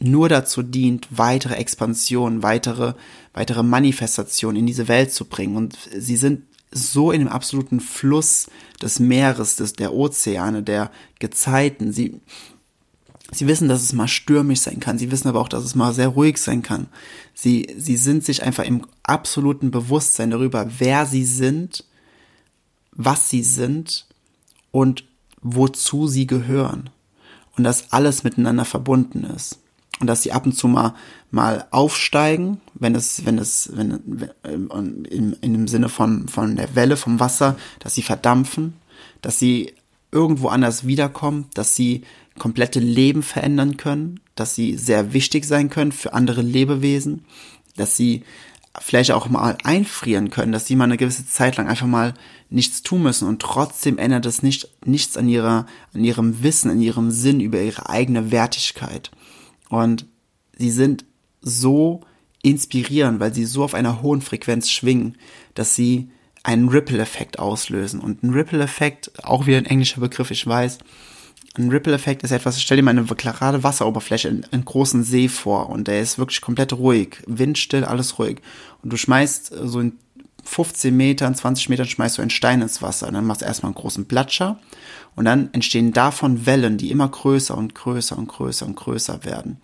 nur 0.00 0.28
dazu 0.28 0.62
dient, 0.62 1.06
weitere 1.10 1.54
Expansion, 1.54 2.42
weitere, 2.42 2.94
weitere 3.32 3.62
Manifestation 3.62 4.56
in 4.56 4.66
diese 4.66 4.88
Welt 4.88 5.12
zu 5.12 5.24
bringen. 5.26 5.56
Und 5.56 5.78
sie 5.96 6.16
sind 6.16 6.42
so 6.70 7.12
in 7.12 7.20
dem 7.20 7.28
absoluten 7.28 7.80
Fluss 7.80 8.48
des 8.82 8.98
Meeres, 8.98 9.56
des, 9.56 9.74
der 9.74 9.94
Ozeane, 9.94 10.62
der 10.62 10.90
Gezeiten. 11.20 11.92
Sie, 11.92 12.20
Sie 13.32 13.48
wissen, 13.48 13.68
dass 13.68 13.82
es 13.82 13.92
mal 13.92 14.06
stürmisch 14.06 14.60
sein 14.60 14.80
kann. 14.80 14.98
Sie 14.98 15.10
wissen 15.10 15.28
aber 15.28 15.40
auch, 15.40 15.48
dass 15.48 15.64
es 15.64 15.74
mal 15.74 15.92
sehr 15.92 16.08
ruhig 16.08 16.38
sein 16.38 16.62
kann. 16.62 16.88
Sie, 17.34 17.74
sie 17.76 17.96
sind 17.96 18.24
sich 18.24 18.42
einfach 18.42 18.64
im 18.64 18.86
absoluten 19.02 19.70
Bewusstsein 19.70 20.30
darüber, 20.30 20.66
wer 20.78 21.06
sie 21.06 21.24
sind, 21.24 21.84
was 22.92 23.28
sie 23.28 23.42
sind 23.42 24.06
und 24.70 25.04
wozu 25.40 26.06
sie 26.06 26.26
gehören. 26.26 26.90
Und 27.56 27.64
dass 27.64 27.92
alles 27.92 28.24
miteinander 28.24 28.64
verbunden 28.64 29.24
ist. 29.24 29.58
Und 30.00 30.08
dass 30.08 30.22
sie 30.22 30.32
ab 30.32 30.44
und 30.44 30.52
zu 30.52 30.66
mal, 30.66 30.94
mal 31.30 31.66
aufsteigen, 31.70 32.60
wenn 32.74 32.94
es, 32.94 33.24
wenn 33.24 33.38
es, 33.38 33.70
wenn, 33.74 34.28
wenn 34.42 35.04
in, 35.04 35.32
in 35.34 35.52
dem 35.52 35.68
Sinne 35.68 35.88
von, 35.88 36.28
von 36.28 36.56
der 36.56 36.74
Welle, 36.74 36.96
vom 36.96 37.20
Wasser, 37.20 37.56
dass 37.78 37.94
sie 37.94 38.02
verdampfen, 38.02 38.74
dass 39.22 39.38
sie 39.38 39.72
irgendwo 40.10 40.48
anders 40.48 40.86
wiederkommen, 40.86 41.46
dass 41.54 41.76
sie 41.76 42.02
komplette 42.38 42.80
Leben 42.80 43.22
verändern 43.22 43.76
können, 43.76 44.20
dass 44.34 44.54
sie 44.54 44.76
sehr 44.76 45.12
wichtig 45.12 45.44
sein 45.44 45.70
können 45.70 45.92
für 45.92 46.12
andere 46.12 46.42
Lebewesen, 46.42 47.24
dass 47.76 47.96
sie 47.96 48.24
vielleicht 48.80 49.12
auch 49.12 49.28
mal 49.28 49.56
einfrieren 49.62 50.30
können, 50.30 50.52
dass 50.52 50.66
sie 50.66 50.74
mal 50.74 50.84
eine 50.84 50.96
gewisse 50.96 51.26
Zeit 51.26 51.56
lang 51.56 51.68
einfach 51.68 51.86
mal 51.86 52.14
nichts 52.50 52.82
tun 52.82 53.02
müssen 53.02 53.28
und 53.28 53.40
trotzdem 53.40 53.98
ändert 53.98 54.26
es 54.26 54.42
nicht, 54.42 54.68
nichts 54.84 55.16
an 55.16 55.28
ihrer, 55.28 55.66
an 55.92 56.04
ihrem 56.04 56.42
Wissen, 56.42 56.70
an 56.70 56.80
ihrem 56.80 57.10
Sinn 57.10 57.40
über 57.40 57.60
ihre 57.60 57.88
eigene 57.88 58.32
Wertigkeit. 58.32 59.10
Und 59.74 60.06
sie 60.56 60.70
sind 60.70 61.04
so 61.40 62.02
inspirierend, 62.42 63.18
weil 63.18 63.34
sie 63.34 63.44
so 63.44 63.64
auf 63.64 63.74
einer 63.74 64.02
hohen 64.02 64.20
Frequenz 64.20 64.70
schwingen, 64.70 65.16
dass 65.54 65.74
sie 65.74 66.10
einen 66.44 66.68
Ripple-Effekt 66.68 67.40
auslösen. 67.40 67.98
Und 67.98 68.22
ein 68.22 68.30
Ripple-Effekt, 68.30 69.24
auch 69.24 69.46
wieder 69.46 69.58
ein 69.58 69.66
englischer 69.66 70.00
Begriff, 70.00 70.30
ich 70.30 70.46
weiß, 70.46 70.78
ein 71.56 71.70
Ripple-Effekt 71.70 72.22
ist 72.22 72.30
etwas, 72.30 72.62
stell 72.62 72.76
dir 72.76 72.84
mal 72.84 72.92
eine 72.92 73.04
gerade 73.04 73.64
Wasseroberfläche 73.64 74.28
in 74.28 74.44
einen 74.52 74.64
großen 74.64 75.02
See 75.02 75.28
vor 75.28 75.70
und 75.70 75.88
der 75.88 76.00
ist 76.00 76.18
wirklich 76.18 76.40
komplett 76.40 76.72
ruhig, 76.72 77.16
windstill, 77.26 77.84
alles 77.84 78.16
ruhig. 78.20 78.42
Und 78.82 78.92
du 78.92 78.96
schmeißt 78.96 79.54
so 79.60 79.80
in 79.80 79.98
15 80.44 80.96
Metern, 80.96 81.34
20 81.34 81.68
Metern 81.68 81.88
schmeißt 81.88 82.18
du 82.18 82.22
einen 82.22 82.30
Stein 82.30 82.62
ins 82.62 82.80
Wasser 82.80 83.08
und 83.08 83.14
dann 83.14 83.26
machst 83.26 83.42
du 83.42 83.46
erstmal 83.46 83.70
einen 83.70 83.80
großen 83.80 84.06
Platscher 84.06 84.60
und 85.16 85.24
dann 85.24 85.52
entstehen 85.52 85.92
davon 85.92 86.46
Wellen, 86.46 86.78
die 86.78 86.90
immer 86.90 87.08
größer 87.08 87.56
und 87.56 87.74
größer 87.74 88.18
und 88.18 88.28
größer 88.28 88.66
und 88.66 88.76
größer 88.76 89.24
werden. 89.24 89.58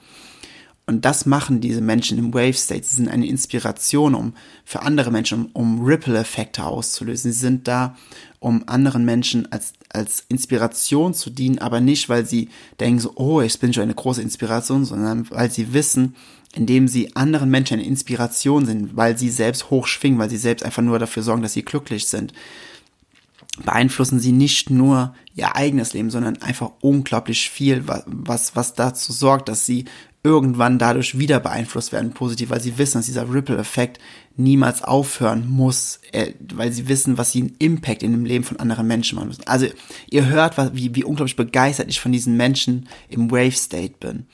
Und 0.91 1.05
das 1.05 1.25
machen 1.25 1.61
diese 1.61 1.81
Menschen 1.81 2.19
im 2.19 2.35
Wave 2.35 2.55
State. 2.55 2.85
Sie 2.85 2.97
sind 2.97 3.09
eine 3.09 3.29
Inspiration, 3.29 4.13
um 4.17 4.33
für 4.65 4.83
andere 4.83 5.13
Menschen, 5.13 5.51
um, 5.53 5.79
um 5.79 5.85
Ripple-Effekte 5.85 6.65
auszulösen. 6.65 7.31
Sie 7.31 7.39
sind 7.39 7.69
da, 7.69 7.97
um 8.41 8.65
anderen 8.67 9.05
Menschen 9.05 9.51
als, 9.53 9.75
als 9.89 10.25
Inspiration 10.29 11.15
zu 11.15 11.31
dienen, 11.31 11.61
aber 11.61 11.81
nicht, 11.81 12.09
weil 12.09 12.27
sie 12.27 12.49
denken 12.81 12.99
so, 12.99 13.13
oh, 13.15 13.41
ich 13.41 13.57
bin 13.61 13.73
schon 13.73 13.85
eine 13.85 13.95
große 13.95 14.21
Inspiration, 14.21 14.85
sondern 14.85 15.31
weil 15.31 15.49
sie 15.49 15.73
wissen, 15.73 16.17
indem 16.57 16.89
sie 16.89 17.15
anderen 17.15 17.51
Menschen 17.51 17.75
eine 17.75 17.87
Inspiration 17.87 18.67
sind, 18.67 18.97
weil 18.97 19.17
sie 19.17 19.31
selbst 19.31 19.71
hochschwingen, 19.71 20.19
weil 20.19 20.31
sie 20.31 20.39
selbst 20.39 20.65
einfach 20.65 20.83
nur 20.83 20.99
dafür 20.99 21.23
sorgen, 21.23 21.43
dass 21.43 21.53
sie 21.53 21.63
glücklich 21.63 22.09
sind, 22.09 22.33
beeinflussen 23.65 24.21
sie 24.21 24.33
nicht 24.33 24.71
nur 24.71 25.15
ihr 25.35 25.57
eigenes 25.57 25.93
Leben, 25.93 26.11
sondern 26.11 26.41
einfach 26.43 26.71
unglaublich 26.81 27.51
viel, 27.51 27.85
was, 27.87 28.55
was 28.55 28.75
dazu 28.75 29.13
sorgt, 29.13 29.49
dass 29.49 29.67
sie 29.67 29.87
irgendwann 30.23 30.79
dadurch 30.79 31.19
wieder 31.19 31.41
beeinflusst 31.41 31.93
werden 31.93 32.13
positiv, 32.13 32.51
weil 32.51 32.61
sie 32.61 32.77
wissen, 32.77 32.99
dass 32.99 33.07
dieser 33.07 33.33
Ripple-Effekt 33.33 33.99
niemals 34.37 34.83
aufhören 34.83 35.49
muss, 35.49 36.01
äh, 36.13 36.35
weil 36.53 36.73
sie 36.73 36.89
wissen, 36.89 37.17
was 37.17 37.33
sie 37.33 37.41
einen 37.41 37.57
Impact 37.59 38.03
in 38.03 38.13
dem 38.13 38.27
Leben 38.27 38.45
von 38.45 38.61
anderen 38.61 38.87
Menschen 38.87 39.17
machen 39.17 39.29
müssen. 39.29 39.47
Also 39.47 39.67
ihr 40.11 40.27
hört, 40.27 40.57
wie, 40.75 40.95
wie 40.95 41.05
unglaublich 41.05 41.37
begeistert 41.37 41.89
ich 41.89 42.01
von 42.01 42.13
diesen 42.13 42.37
Menschen 42.37 42.89
im 43.09 43.31
Wave-State 43.31 43.95
bin. 43.99 44.27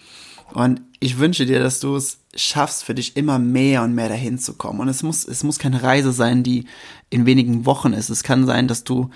Und 0.53 0.81
ich 1.01 1.19
wünsche 1.19 1.47
dir, 1.47 1.61
dass 1.61 1.81
du 1.81 1.97
es 1.97 2.19
schaffst, 2.37 2.85
für 2.85 2.95
dich 2.95 3.17
immer 3.17 3.39
mehr 3.39 3.83
und 3.83 3.95
mehr 3.95 4.09
dahin 4.09 4.39
zu 4.39 4.55
kommen. 4.55 4.81
Und 4.81 4.89
es 4.89 5.03
muss, 5.03 5.27
es 5.27 5.43
muss 5.43 5.59
keine 5.59 5.83
Reise 5.83 6.13
sein, 6.13 6.43
die 6.43 6.67
in 7.11 7.27
wenigen 7.27 7.67
Wochen 7.67 7.93
ist. 7.93 8.11
Es 8.11 8.23
kann 8.23 8.47
sein, 8.47 8.69
dass 8.69 8.85
du, 8.85 9.11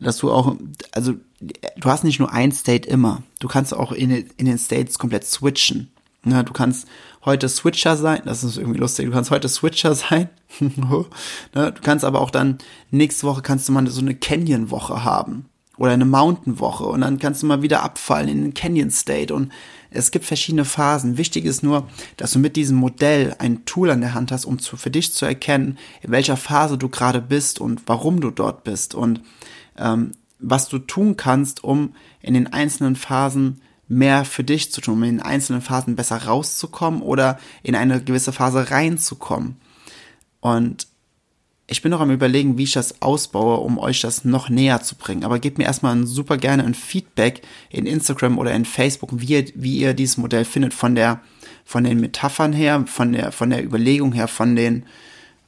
dass 0.00 0.18
du 0.18 0.32
auch, 0.32 0.56
also 0.92 1.14
du 1.40 1.90
hast 1.90 2.04
nicht 2.04 2.18
nur 2.18 2.32
ein 2.32 2.52
State 2.52 2.88
immer. 2.88 3.22
Du 3.38 3.48
kannst 3.48 3.74
auch 3.74 3.92
in, 3.92 4.10
in 4.10 4.46
den 4.46 4.58
States 4.58 4.98
komplett 4.98 5.24
switchen. 5.24 5.92
Na, 6.24 6.44
du 6.44 6.52
kannst 6.52 6.86
heute 7.24 7.48
Switcher 7.48 7.96
sein, 7.96 8.22
das 8.24 8.44
ist 8.44 8.56
irgendwie 8.56 8.78
lustig, 8.78 9.06
du 9.06 9.12
kannst 9.12 9.32
heute 9.32 9.48
Switcher 9.48 9.96
sein. 9.96 10.28
Na, 11.52 11.70
du 11.72 11.80
kannst 11.82 12.04
aber 12.04 12.20
auch 12.20 12.30
dann, 12.30 12.58
nächste 12.92 13.26
Woche 13.26 13.42
kannst 13.42 13.68
du 13.68 13.72
mal 13.72 13.86
so 13.88 14.00
eine 14.00 14.14
Canyon-Woche 14.14 15.02
haben. 15.02 15.46
Oder 15.78 15.92
eine 15.92 16.04
Mountain-Woche. 16.04 16.84
Und 16.84 17.00
dann 17.00 17.18
kannst 17.18 17.42
du 17.42 17.46
mal 17.46 17.62
wieder 17.62 17.82
abfallen 17.82 18.28
in 18.28 18.42
den 18.42 18.54
Canyon-State. 18.54 19.34
Und 19.34 19.50
es 19.94 20.10
gibt 20.10 20.24
verschiedene 20.24 20.64
Phasen. 20.64 21.18
Wichtig 21.18 21.44
ist 21.44 21.62
nur, 21.62 21.88
dass 22.16 22.32
du 22.32 22.38
mit 22.38 22.56
diesem 22.56 22.76
Modell 22.76 23.34
ein 23.38 23.64
Tool 23.64 23.90
an 23.90 24.00
der 24.00 24.14
Hand 24.14 24.32
hast, 24.32 24.44
um 24.44 24.58
zu, 24.58 24.76
für 24.76 24.90
dich 24.90 25.12
zu 25.12 25.24
erkennen, 25.24 25.78
in 26.02 26.10
welcher 26.10 26.36
Phase 26.36 26.78
du 26.78 26.88
gerade 26.88 27.20
bist 27.20 27.60
und 27.60 27.82
warum 27.86 28.20
du 28.20 28.30
dort 28.30 28.64
bist. 28.64 28.94
Und 28.94 29.20
ähm, 29.76 30.12
was 30.38 30.68
du 30.68 30.78
tun 30.78 31.16
kannst, 31.16 31.62
um 31.62 31.94
in 32.20 32.34
den 32.34 32.52
einzelnen 32.52 32.96
Phasen 32.96 33.60
mehr 33.88 34.24
für 34.24 34.44
dich 34.44 34.72
zu 34.72 34.80
tun, 34.80 34.94
um 34.94 35.02
in 35.02 35.20
einzelnen 35.20 35.62
Phasen 35.62 35.96
besser 35.96 36.24
rauszukommen 36.24 37.02
oder 37.02 37.38
in 37.62 37.74
eine 37.74 38.02
gewisse 38.02 38.32
Phase 38.32 38.70
reinzukommen. 38.70 39.56
Und 40.40 40.88
ich 41.72 41.82
bin 41.82 41.90
noch 41.90 42.00
am 42.00 42.10
überlegen, 42.10 42.58
wie 42.58 42.64
ich 42.64 42.72
das 42.72 43.00
ausbaue, 43.00 43.56
um 43.56 43.78
euch 43.78 44.00
das 44.02 44.24
noch 44.24 44.48
näher 44.48 44.82
zu 44.82 44.94
bringen. 44.94 45.24
Aber 45.24 45.38
gebt 45.38 45.58
mir 45.58 45.64
erstmal 45.64 46.06
super 46.06 46.36
gerne 46.36 46.64
ein 46.64 46.74
Feedback 46.74 47.42
in 47.70 47.86
Instagram 47.86 48.38
oder 48.38 48.52
in 48.52 48.64
Facebook, 48.64 49.10
wie 49.14 49.26
ihr, 49.26 49.44
wie 49.54 49.78
ihr 49.78 49.94
dieses 49.94 50.18
Modell 50.18 50.44
findet, 50.44 50.74
von 50.74 50.94
der, 50.94 51.20
von 51.64 51.84
den 51.84 51.98
Metaphern 52.00 52.52
her, 52.52 52.84
von 52.86 53.12
der, 53.12 53.32
von 53.32 53.50
der 53.50 53.64
Überlegung 53.64 54.12
her, 54.12 54.28
von 54.28 54.54
den, 54.54 54.84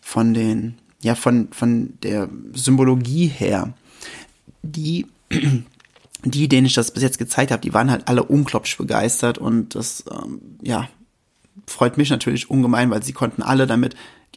von 0.00 0.34
den, 0.34 0.74
ja, 1.02 1.14
von, 1.14 1.48
von 1.52 1.92
der 2.02 2.28
Symbologie 2.54 3.26
her. 3.26 3.74
Die 4.62 5.06
die, 6.24 6.48
denen 6.48 6.66
ich 6.66 6.74
das 6.74 6.90
bis 6.90 7.02
jetzt 7.02 7.18
gezeigt 7.18 7.50
habe, 7.50 7.60
die 7.60 7.74
waren 7.74 7.90
halt 7.90 8.08
alle 8.08 8.22
unglaublich 8.22 8.78
begeistert 8.78 9.37
und 9.37 9.74
das, 9.74 10.04
ähm, 10.10 10.40
ja, 10.62 10.88
freut 11.66 11.98
mich 11.98 12.08
natürlich 12.08 12.50
ungemein, 12.50 12.90
weil 12.90 13.02
sie 13.02 13.12
konnten 13.12 13.42
alle 13.42 13.66
damit 13.66 13.94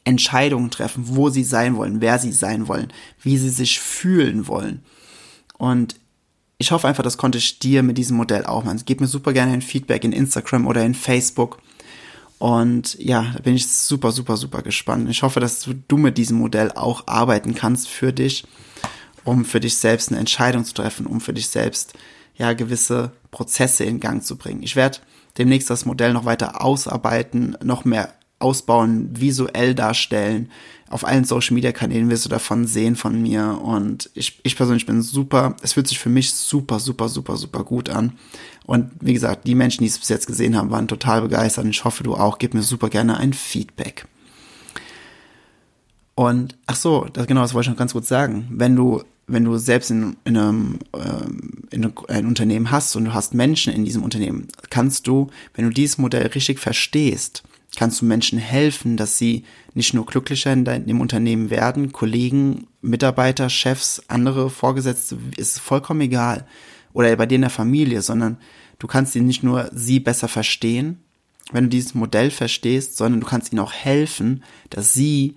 Entscheidungen 0.07 0.71
treffen, 0.71 1.03
wo 1.05 1.29
sie 1.29 1.43
sein 1.43 1.75
wollen, 1.75 2.01
wer 2.01 2.19
sie 2.19 2.31
sein 2.31 2.67
wollen, 2.67 2.91
wie 3.21 3.37
sie 3.37 3.49
sich 3.49 3.79
fühlen 3.79 4.47
wollen. 4.47 4.83
Und 5.57 5.95
ich 6.57 6.71
hoffe 6.71 6.87
einfach, 6.87 7.03
das 7.03 7.17
konnte 7.17 7.37
ich 7.37 7.59
dir 7.59 7.83
mit 7.83 7.97
diesem 7.97 8.17
Modell 8.17 8.45
auch 8.45 8.63
machen. 8.63 8.81
Gib 8.85 9.01
mir 9.01 9.07
super 9.07 9.33
gerne 9.33 9.53
ein 9.53 9.61
Feedback 9.61 10.03
in 10.03 10.11
Instagram 10.11 10.65
oder 10.65 10.83
in 10.83 10.95
Facebook. 10.95 11.59
Und 12.39 12.97
ja, 12.99 13.31
da 13.33 13.39
bin 13.39 13.55
ich 13.55 13.67
super, 13.67 14.11
super, 14.11 14.37
super 14.37 14.61
gespannt. 14.61 15.09
Ich 15.09 15.23
hoffe, 15.23 15.39
dass 15.39 15.67
du 15.87 15.97
mit 15.97 16.17
diesem 16.17 16.37
Modell 16.37 16.71
auch 16.71 17.07
arbeiten 17.07 17.53
kannst 17.53 17.87
für 17.87 18.13
dich 18.13 18.45
um 19.27 19.43
für 19.43 19.59
dich 19.59 19.77
selbst 19.77 20.09
eine 20.09 20.19
Entscheidung 20.19 20.63
zu 20.63 20.73
treffen, 20.73 21.05
um 21.05 21.19
für 21.19 21.33
dich 21.33 21.49
selbst 21.49 21.93
ja 22.37 22.53
gewisse 22.53 23.11
Prozesse 23.29 23.83
in 23.83 23.99
Gang 23.99 24.23
zu 24.23 24.37
bringen. 24.37 24.63
Ich 24.63 24.77
werde 24.77 24.99
demnächst 25.37 25.69
das 25.69 25.85
Modell 25.85 26.13
noch 26.13 26.23
weiter 26.23 26.63
ausarbeiten, 26.63 27.57
noch 27.61 27.83
mehr 27.83 28.13
ausbauen, 28.39 29.09
visuell 29.13 29.75
darstellen. 29.75 30.49
Auf 30.89 31.05
allen 31.05 31.25
Social 31.25 31.53
Media 31.53 31.71
Kanälen 31.71 32.09
wirst 32.09 32.25
du 32.25 32.29
davon 32.29 32.65
sehen 32.65 32.95
von 32.95 33.21
mir 33.21 33.59
und 33.61 34.09
ich, 34.13 34.39
ich 34.43 34.55
persönlich 34.55 34.85
bin 34.85 35.01
super, 35.01 35.55
es 35.61 35.73
fühlt 35.73 35.87
sich 35.87 35.99
für 35.99 36.09
mich 36.09 36.33
super, 36.33 36.79
super, 36.79 37.09
super, 37.09 37.35
super 37.35 37.63
gut 37.63 37.89
an. 37.89 38.13
Und 38.65 38.91
wie 39.01 39.13
gesagt, 39.13 39.47
die 39.47 39.55
Menschen, 39.55 39.81
die 39.81 39.89
es 39.89 39.99
bis 39.99 40.09
jetzt 40.09 40.27
gesehen 40.27 40.55
haben, 40.55 40.71
waren 40.71 40.87
total 40.87 41.21
begeistert 41.21 41.65
und 41.65 41.71
ich 41.71 41.83
hoffe, 41.83 42.03
du 42.03 42.15
auch. 42.15 42.37
Gib 42.37 42.53
mir 42.53 42.63
super 42.63 42.89
gerne 42.89 43.17
ein 43.17 43.33
Feedback. 43.33 44.05
Und 46.15 46.57
ach 46.65 46.75
so, 46.75 47.07
das, 47.11 47.27
genau, 47.27 47.41
das 47.41 47.53
wollte 47.53 47.67
ich 47.67 47.71
noch 47.71 47.79
ganz 47.79 47.93
kurz 47.93 48.07
sagen. 48.07 48.47
Wenn 48.49 48.75
du 48.75 49.03
wenn 49.27 49.43
du 49.43 49.57
selbst 49.57 49.91
in, 49.91 50.15
in, 50.23 50.37
einem, 50.37 50.79
ähm, 50.93 51.63
in 51.69 51.93
ein 52.07 52.25
Unternehmen 52.25 52.71
hast 52.71 52.95
und 52.95 53.05
du 53.05 53.13
hast 53.13 53.33
Menschen 53.33 53.73
in 53.73 53.83
diesem 53.83 54.03
Unternehmen, 54.03 54.47
kannst 54.69 55.05
du, 55.05 55.27
wenn 55.53 55.65
du 55.65 55.71
dieses 55.71 55.97
Modell 55.97 56.27
richtig 56.27 56.59
verstehst, 56.59 57.43
kannst 57.77 58.01
du 58.01 58.05
Menschen 58.05 58.39
helfen, 58.39 58.97
dass 58.97 59.17
sie 59.17 59.43
nicht 59.73 59.93
nur 59.93 60.05
glücklicher 60.05 60.51
in 60.51 60.65
deinem 60.65 60.99
Unternehmen 60.99 61.49
werden, 61.49 61.93
Kollegen, 61.93 62.67
Mitarbeiter, 62.81 63.49
Chefs, 63.49 64.01
andere 64.07 64.49
Vorgesetzte, 64.49 65.17
ist 65.37 65.59
vollkommen 65.59 66.01
egal. 66.01 66.47
Oder 66.93 67.15
bei 67.15 67.27
dir 67.27 67.35
in 67.35 67.41
der 67.41 67.51
Familie, 67.51 68.01
sondern 68.01 68.37
du 68.79 68.87
kannst 68.87 69.15
ihnen 69.15 69.27
nicht 69.27 69.43
nur 69.43 69.69
sie 69.71 69.99
besser 69.99 70.27
verstehen, 70.27 71.03
wenn 71.51 71.65
du 71.65 71.69
dieses 71.69 71.93
Modell 71.93 72.31
verstehst, 72.31 72.97
sondern 72.97 73.21
du 73.21 73.27
kannst 73.27 73.53
ihnen 73.53 73.59
auch 73.59 73.73
helfen, 73.73 74.43
dass 74.71 74.93
sie 74.93 75.35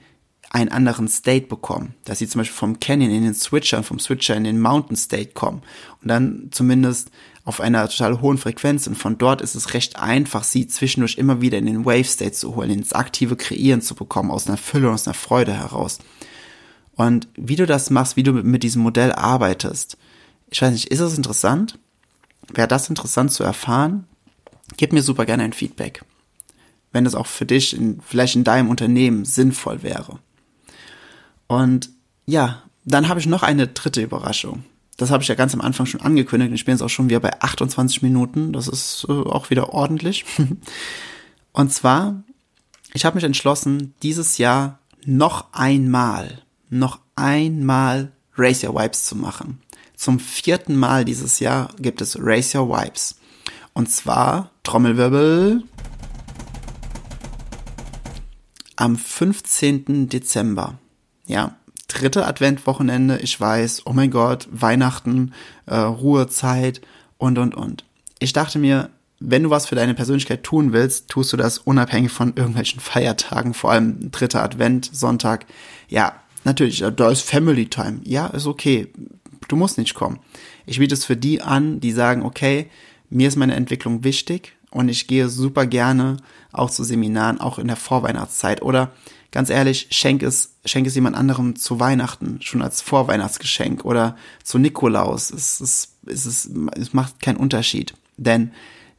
einen 0.48 0.70
anderen 0.70 1.08
State 1.08 1.46
bekommen. 1.46 1.94
Dass 2.04 2.18
sie 2.18 2.26
zum 2.26 2.40
Beispiel 2.40 2.56
vom 2.56 2.80
Canyon 2.80 3.10
in 3.10 3.22
den 3.22 3.34
Switcher 3.34 3.78
und 3.78 3.84
vom 3.84 4.00
Switcher 4.00 4.34
in 4.34 4.44
den 4.44 4.60
Mountain 4.60 4.96
State 4.96 5.32
kommen. 5.34 5.62
Und 6.02 6.08
dann 6.08 6.48
zumindest 6.50 7.10
auf 7.44 7.60
einer 7.60 7.88
total 7.88 8.20
hohen 8.20 8.38
Frequenz. 8.38 8.86
Und 8.86 8.96
von 8.96 9.18
dort 9.18 9.40
ist 9.40 9.54
es 9.54 9.74
recht 9.74 9.96
einfach, 9.96 10.44
sie 10.44 10.66
zwischendurch 10.66 11.16
immer 11.16 11.40
wieder 11.40 11.58
in 11.58 11.66
den 11.66 11.84
Wave 11.84 12.04
State 12.04 12.32
zu 12.32 12.54
holen, 12.54 12.70
ins 12.70 12.92
aktive 12.92 13.36
Kreieren 13.36 13.82
zu 13.82 13.94
bekommen, 13.94 14.30
aus 14.30 14.46
einer 14.46 14.56
Fülle 14.56 14.90
aus 14.90 15.06
einer 15.06 15.14
Freude 15.14 15.52
heraus. 15.52 15.98
Und 16.94 17.28
wie 17.34 17.56
du 17.56 17.66
das 17.66 17.90
machst, 17.90 18.16
wie 18.16 18.22
du 18.22 18.32
mit 18.32 18.62
diesem 18.62 18.82
Modell 18.82 19.12
arbeitest, 19.12 19.96
ich 20.50 20.60
weiß 20.60 20.72
nicht, 20.72 20.88
ist 20.88 21.00
das 21.00 21.16
interessant? 21.16 21.78
Wäre 22.52 22.68
das 22.68 22.88
interessant 22.88 23.32
zu 23.32 23.44
erfahren? 23.44 24.06
Gib 24.76 24.92
mir 24.92 25.02
super 25.02 25.24
gerne 25.24 25.44
ein 25.44 25.52
Feedback. 25.52 26.04
Wenn 26.92 27.04
das 27.04 27.14
auch 27.14 27.26
für 27.26 27.46
dich 27.46 27.74
in, 27.74 28.00
vielleicht 28.00 28.34
in 28.34 28.44
deinem 28.44 28.68
Unternehmen 28.68 29.24
sinnvoll 29.24 29.82
wäre. 29.82 30.18
Und 31.46 31.90
ja, 32.26 32.62
dann 32.84 33.08
habe 33.08 33.20
ich 33.20 33.26
noch 33.26 33.42
eine 33.42 33.68
dritte 33.68 34.02
Überraschung. 34.02 34.64
Das 35.00 35.10
habe 35.10 35.22
ich 35.22 35.28
ja 35.30 35.34
ganz 35.34 35.54
am 35.54 35.62
Anfang 35.62 35.86
schon 35.86 36.02
angekündigt. 36.02 36.52
Ich 36.52 36.66
bin 36.66 36.74
jetzt 36.74 36.82
auch 36.82 36.90
schon 36.90 37.08
wieder 37.08 37.20
bei 37.20 37.40
28 37.40 38.02
Minuten. 38.02 38.52
Das 38.52 38.68
ist 38.68 39.06
äh, 39.08 39.12
auch 39.12 39.48
wieder 39.48 39.72
ordentlich. 39.72 40.26
Und 41.52 41.72
zwar, 41.72 42.22
ich 42.92 43.06
habe 43.06 43.14
mich 43.14 43.24
entschlossen, 43.24 43.94
dieses 44.02 44.36
Jahr 44.36 44.78
noch 45.06 45.54
einmal, 45.54 46.42
noch 46.68 46.98
einmal 47.16 48.12
Race 48.36 48.62
Your 48.62 48.74
Wipes 48.74 49.04
zu 49.06 49.16
machen. 49.16 49.62
Zum 49.96 50.20
vierten 50.20 50.76
Mal 50.76 51.06
dieses 51.06 51.40
Jahr 51.40 51.70
gibt 51.78 52.02
es 52.02 52.18
Race 52.20 52.54
Your 52.54 52.68
Wipes. 52.68 53.16
Und 53.72 53.90
zwar, 53.90 54.50
Trommelwirbel, 54.64 55.62
am 58.76 58.96
15. 58.96 60.10
Dezember. 60.10 60.78
Ja, 61.24 61.56
dritte 61.90 62.26
Adventwochenende. 62.26 63.18
Ich 63.18 63.38
weiß, 63.40 63.82
oh 63.86 63.92
mein 63.92 64.10
Gott, 64.10 64.48
Weihnachten, 64.50 65.32
äh, 65.66 65.76
Ruhezeit 65.76 66.80
und, 67.18 67.38
und, 67.38 67.54
und. 67.54 67.84
Ich 68.18 68.32
dachte 68.32 68.58
mir, 68.58 68.90
wenn 69.18 69.42
du 69.42 69.50
was 69.50 69.66
für 69.66 69.74
deine 69.74 69.94
Persönlichkeit 69.94 70.44
tun 70.44 70.72
willst, 70.72 71.08
tust 71.08 71.32
du 71.32 71.36
das 71.36 71.58
unabhängig 71.58 72.12
von 72.12 72.34
irgendwelchen 72.36 72.80
Feiertagen, 72.80 73.54
vor 73.54 73.72
allem 73.72 74.10
dritter 74.10 74.42
Advent, 74.42 74.88
Sonntag. 74.92 75.46
Ja, 75.88 76.14
natürlich, 76.44 76.84
da 76.96 77.10
ist 77.10 77.22
Family 77.22 77.66
Time. 77.66 78.00
Ja, 78.04 78.28
ist 78.28 78.46
okay. 78.46 78.88
Du 79.48 79.56
musst 79.56 79.78
nicht 79.78 79.94
kommen. 79.94 80.20
Ich 80.66 80.78
biete 80.78 80.94
es 80.94 81.04
für 81.04 81.16
die 81.16 81.42
an, 81.42 81.80
die 81.80 81.92
sagen, 81.92 82.22
okay, 82.22 82.70
mir 83.08 83.28
ist 83.28 83.36
meine 83.36 83.56
Entwicklung 83.56 84.04
wichtig 84.04 84.56
und 84.70 84.88
ich 84.88 85.08
gehe 85.08 85.28
super 85.28 85.66
gerne 85.66 86.18
auch 86.52 86.70
zu 86.70 86.84
Seminaren, 86.84 87.40
auch 87.40 87.58
in 87.58 87.66
der 87.66 87.76
Vorweihnachtszeit. 87.76 88.62
Oder 88.62 88.92
ganz 89.30 89.50
ehrlich, 89.50 89.88
schenk 89.90 90.22
es, 90.22 90.54
schenk 90.64 90.86
es 90.86 90.94
jemand 90.94 91.16
anderem 91.16 91.56
zu 91.56 91.80
Weihnachten, 91.80 92.40
schon 92.42 92.62
als 92.62 92.80
Vorweihnachtsgeschenk 92.82 93.84
oder 93.84 94.16
zu 94.42 94.58
Nikolaus. 94.58 95.30
Es, 95.30 95.60
es, 95.60 95.96
es, 96.06 96.26
es, 96.26 96.50
es 96.76 96.92
macht 96.92 97.20
keinen 97.20 97.36
Unterschied. 97.36 97.94
Denn 98.16 98.52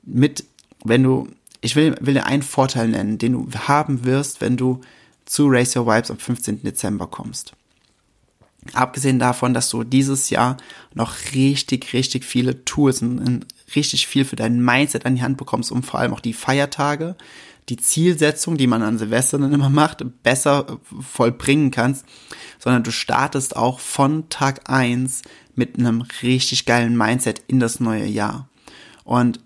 mit, 0.04 0.46
wenn 0.84 1.04
du, 1.04 1.28
ich 1.62 1.76
will, 1.76 1.96
will 2.00 2.14
dir 2.14 2.26
einen 2.26 2.44
Vorteil 2.44 2.88
nennen, 2.88 3.18
den 3.18 3.34
du 3.34 3.48
haben 3.68 4.06
wirst, 4.06 4.42
wenn 4.42 4.58
du 4.58 4.82
zu 5.26 5.48
Race 5.48 5.76
Your 5.76 5.86
Vibes 5.86 6.12
am 6.12 6.18
15. 6.18 6.64
Dezember 6.64 7.08
kommst. 7.08 7.54
Abgesehen 8.74 9.18
davon, 9.18 9.54
dass 9.54 9.70
du 9.70 9.84
dieses 9.84 10.30
Jahr 10.30 10.58
noch 10.94 11.16
richtig, 11.34 11.94
richtig 11.94 12.26
viele 12.26 12.64
Tools 12.64 13.02
und 13.02 13.48
richtig 13.76 14.08
viel 14.08 14.24
für 14.24 14.36
dein 14.36 14.64
Mindset 14.64 15.06
an 15.06 15.16
die 15.16 15.24
Hand 15.24 15.38
bekommst, 15.38 15.72
um 15.72 15.82
vor 15.82 16.00
allem 16.00 16.14
auch 16.14 16.20
die 16.20 16.34
Feiertage, 16.34 17.16
die 17.72 17.78
Zielsetzung, 17.78 18.58
die 18.58 18.68
man 18.68 18.84
an 18.84 18.98
Silvester 18.98 19.40
dann 19.40 19.54
immer 19.54 19.70
macht, 19.70 20.04
besser 20.24 20.80
vollbringen 21.00 21.72
kannst, 21.72 22.06
sondern 22.60 22.84
du 22.84 22.92
startest 22.92 23.56
auch 23.56 23.80
von 23.80 24.28
Tag 24.28 24.70
eins 24.70 25.22
mit 25.56 25.80
einem 25.80 26.04
richtig 26.22 26.66
geilen 26.66 26.98
Mindset 26.98 27.42
in 27.48 27.62
das 27.62 27.80
neue 27.80 28.06
Jahr. 28.06 28.50
Und 29.06 29.40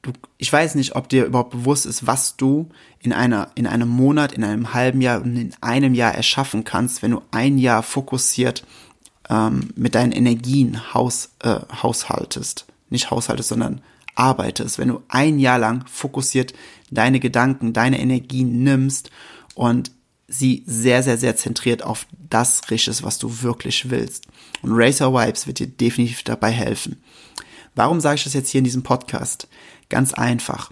du, 0.00 0.12
ich 0.38 0.50
weiß 0.50 0.76
nicht, 0.76 0.96
ob 0.96 1.10
dir 1.10 1.26
überhaupt 1.26 1.50
bewusst 1.50 1.84
ist, 1.84 2.06
was 2.06 2.38
du 2.38 2.70
in 3.00 3.12
einer, 3.12 3.50
in 3.54 3.66
einem 3.66 3.88
Monat, 3.88 4.32
in 4.32 4.42
einem 4.42 4.72
halben 4.72 5.02
Jahr 5.02 5.20
und 5.20 5.36
in 5.36 5.52
einem 5.60 5.92
Jahr 5.92 6.14
erschaffen 6.14 6.64
kannst, 6.64 7.02
wenn 7.02 7.10
du 7.10 7.20
ein 7.32 7.58
Jahr 7.58 7.82
fokussiert 7.82 8.64
ähm, 9.28 9.68
mit 9.76 9.94
deinen 9.94 10.12
Energien 10.12 10.94
haus, 10.94 11.32
äh, 11.40 11.60
haushaltest. 11.82 12.64
Nicht 12.88 13.10
haushaltest, 13.10 13.50
sondern 13.50 13.82
arbeitest. 14.14 14.78
Wenn 14.78 14.88
du 14.88 15.02
ein 15.08 15.38
Jahr 15.38 15.58
lang 15.58 15.84
fokussiert 15.86 16.54
deine 16.90 17.20
Gedanken, 17.20 17.72
deine 17.72 18.00
Energien 18.00 18.62
nimmst 18.62 19.10
und 19.54 19.92
sie 20.28 20.62
sehr, 20.66 21.02
sehr, 21.02 21.18
sehr 21.18 21.36
zentriert 21.36 21.82
auf 21.82 22.06
das 22.28 22.70
richtest, 22.70 23.02
was 23.02 23.18
du 23.18 23.42
wirklich 23.42 23.90
willst. 23.90 24.26
Und 24.62 24.72
Racer 24.72 25.12
Vibes 25.12 25.46
wird 25.46 25.58
dir 25.58 25.66
definitiv 25.66 26.22
dabei 26.22 26.50
helfen. 26.50 27.02
Warum 27.74 28.00
sage 28.00 28.16
ich 28.16 28.24
das 28.24 28.34
jetzt 28.34 28.50
hier 28.50 28.60
in 28.60 28.64
diesem 28.64 28.82
Podcast? 28.82 29.48
Ganz 29.88 30.14
einfach. 30.14 30.70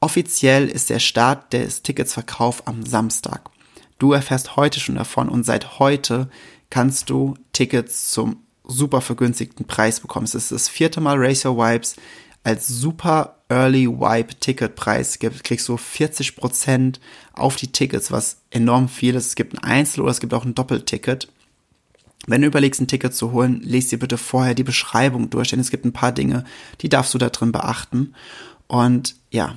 Offiziell 0.00 0.68
ist 0.68 0.90
der 0.90 0.98
Start 0.98 1.52
des 1.52 1.82
Ticketsverkauf 1.82 2.66
am 2.68 2.84
Samstag. 2.84 3.50
Du 3.98 4.12
erfährst 4.12 4.56
heute 4.56 4.78
schon 4.78 4.94
davon 4.94 5.28
und 5.28 5.44
seit 5.44 5.78
heute 5.78 6.28
kannst 6.70 7.10
du 7.10 7.34
Tickets 7.52 8.10
zum 8.10 8.45
super 8.66 9.00
vergünstigten 9.00 9.66
Preis 9.66 10.00
bekommen. 10.00 10.24
Es 10.24 10.34
ist 10.34 10.52
das 10.52 10.68
vierte 10.68 11.00
Mal 11.00 11.16
Racer 11.18 11.56
Vibes 11.56 11.96
als 12.46 12.68
super 12.68 13.38
Early 13.48 13.88
Wipe 13.88 14.36
Ticketpreis 14.38 15.18
kriegst 15.18 15.68
du 15.68 15.74
40% 15.74 17.00
auf 17.32 17.56
die 17.56 17.72
Tickets, 17.72 18.12
was 18.12 18.38
enorm 18.50 18.88
viel 18.88 19.16
ist. 19.16 19.26
Es 19.26 19.34
gibt 19.34 19.54
ein 19.54 19.64
Einzel- 19.64 20.02
oder 20.02 20.12
es 20.12 20.20
gibt 20.20 20.32
auch 20.32 20.44
ein 20.44 20.54
Doppelticket. 20.54 21.28
Wenn 22.28 22.42
du 22.42 22.46
überlegst, 22.46 22.80
ein 22.80 22.86
Ticket 22.86 23.14
zu 23.14 23.32
holen, 23.32 23.60
lest 23.64 23.90
dir 23.90 23.98
bitte 23.98 24.16
vorher 24.16 24.54
die 24.54 24.62
Beschreibung 24.62 25.28
durch, 25.28 25.50
denn 25.50 25.60
es 25.60 25.72
gibt 25.72 25.84
ein 25.84 25.92
paar 25.92 26.12
Dinge, 26.12 26.44
die 26.82 26.88
darfst 26.88 27.14
du 27.14 27.18
da 27.18 27.30
drin 27.30 27.50
beachten. 27.50 28.14
Und 28.68 29.16
ja, 29.30 29.56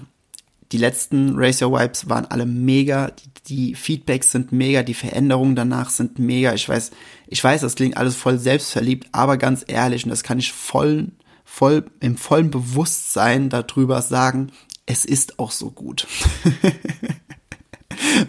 die 0.71 0.77
letzten 0.77 1.35
Racer 1.35 1.71
Wipes 1.71 2.09
waren 2.09 2.25
alle 2.25 2.47
mega, 2.47 3.11
die, 3.11 3.28
Feedbacks 3.75 4.31
sind 4.31 4.51
mega, 4.51 4.83
die 4.83 4.93
Veränderungen 4.93 5.55
danach 5.55 5.89
sind 5.89 6.19
mega. 6.19 6.53
Ich 6.53 6.67
weiß, 6.67 6.91
ich 7.27 7.43
weiß, 7.43 7.61
das 7.61 7.75
klingt 7.75 7.97
alles 7.97 8.15
voll 8.15 8.39
selbstverliebt, 8.39 9.07
aber 9.11 9.37
ganz 9.37 9.63
ehrlich, 9.67 10.03
und 10.03 10.09
das 10.09 10.23
kann 10.23 10.39
ich 10.39 10.51
voll, 10.51 11.09
voll, 11.43 11.85
im 11.99 12.17
vollen 12.17 12.51
Bewusstsein 12.51 13.49
darüber 13.49 14.01
sagen, 14.01 14.51
es 14.85 15.05
ist 15.05 15.39
auch 15.39 15.51
so 15.51 15.71
gut. 15.71 16.07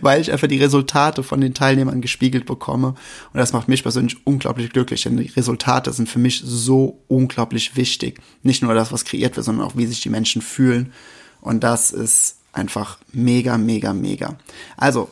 weil 0.00 0.20
ich 0.20 0.32
einfach 0.32 0.48
die 0.48 0.58
Resultate 0.58 1.22
von 1.22 1.40
den 1.40 1.54
Teilnehmern 1.54 2.00
gespiegelt 2.00 2.46
bekomme. 2.46 2.88
Und 2.88 3.38
das 3.38 3.52
macht 3.52 3.68
mich 3.68 3.82
persönlich 3.82 4.26
unglaublich 4.26 4.70
glücklich, 4.70 5.02
denn 5.02 5.16
die 5.16 5.28
Resultate 5.28 5.92
sind 5.92 6.08
für 6.08 6.18
mich 6.18 6.42
so 6.44 7.02
unglaublich 7.08 7.76
wichtig. 7.76 8.20
Nicht 8.42 8.62
nur 8.62 8.74
das, 8.74 8.92
was 8.92 9.04
kreiert 9.04 9.36
wird, 9.36 9.46
sondern 9.46 9.66
auch, 9.66 9.76
wie 9.76 9.86
sich 9.86 10.00
die 10.00 10.10
Menschen 10.10 10.42
fühlen. 10.42 10.92
Und 11.40 11.62
das 11.62 11.92
ist 11.92 12.39
einfach 12.52 12.98
mega, 13.12 13.58
mega, 13.58 13.92
mega. 13.92 14.36
Also, 14.76 15.08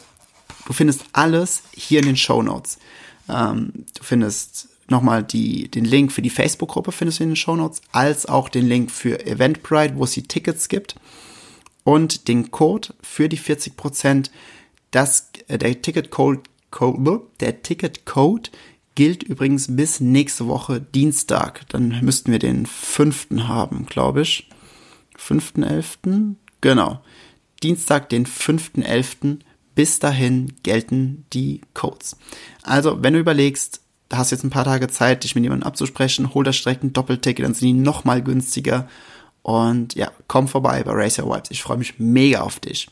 du 0.67 0.73
findest 0.73 1.05
alles 1.13 1.63
hier 1.73 2.01
in 2.01 2.07
den 2.07 2.17
Show 2.17 2.43
Notes. 2.43 2.79
Ähm, 3.29 3.73
du 3.97 4.03
findest 4.03 4.69
nochmal 4.89 5.23
die, 5.23 5.69
den 5.69 5.85
Link 5.85 6.13
für 6.13 6.23
die 6.23 6.31
Facebook-Gruppe 6.31 6.93
findest 6.93 7.21
du 7.21 7.25
in 7.25 7.31
den 7.31 7.37
Show 7.37 7.57
Notes, 7.57 7.83
als 7.93 8.27
auch 8.27 8.49
den 8.49 8.67
Link 8.67 8.91
für 8.91 9.25
Eventbrite, 9.27 9.97
wo 9.97 10.05
es 10.05 10.13
die 10.13 10.23
Tickets 10.23 10.69
gibt 10.69 10.97
und 11.85 12.29
den 12.29 12.51
Code 12.51 12.95
für 13.03 13.29
die 13.29 13.39
40%. 13.39 14.31
Das, 14.91 15.31
äh, 15.49 15.59
der 15.59 15.81
Ticketcode, 15.83 16.41
Code, 16.71 17.23
der 17.41 17.63
gilt 18.95 19.23
übrigens 19.23 19.77
bis 19.77 20.01
nächste 20.01 20.49
Woche 20.49 20.81
Dienstag. 20.81 21.69
Dann 21.69 22.01
müssten 22.03 22.33
wir 22.33 22.39
den 22.39 22.67
fünften 22.67 23.47
haben, 23.49 23.87
glaube 23.87 24.23
ich. 24.23 24.51
5.11. 25.17 26.35
Genau. 26.61 27.01
Dienstag, 27.63 28.09
den 28.09 28.27
5.11. 28.27 29.39
Bis 29.75 29.99
dahin 29.99 30.55
gelten 30.63 31.25
die 31.33 31.61
Codes. 31.75 32.17
Also, 32.63 33.03
wenn 33.03 33.15
du 33.15 33.21
überlegst, 33.21 33.81
da 34.09 34.19
hast 34.19 34.31
jetzt 34.31 34.45
ein 34.45 34.51
paar 34.51 34.65
Tage 34.65 34.89
Zeit, 34.89 35.25
dich 35.25 35.35
mit 35.35 35.45
jemandem 35.45 35.67
abzusprechen, 35.67 36.35
hol 36.35 36.45
das 36.45 36.57
Strecken 36.57 36.93
Doppelticket, 36.93 37.45
dann 37.45 37.55
sind 37.55 37.67
die 37.69 37.73
noch 37.75 38.05
mal 38.05 38.23
günstiger. 38.23 38.89
Und 39.43 39.95
ja, 39.95 40.11
komm 40.27 40.49
vorbei 40.49 40.83
bei 40.83 40.93
Racer 40.93 41.27
Vibes. 41.27 41.51
Ich 41.51 41.63
freue 41.63 41.79
mich 41.79 41.99
mega 41.99 42.41
auf 42.41 42.59
dich. 42.59 42.89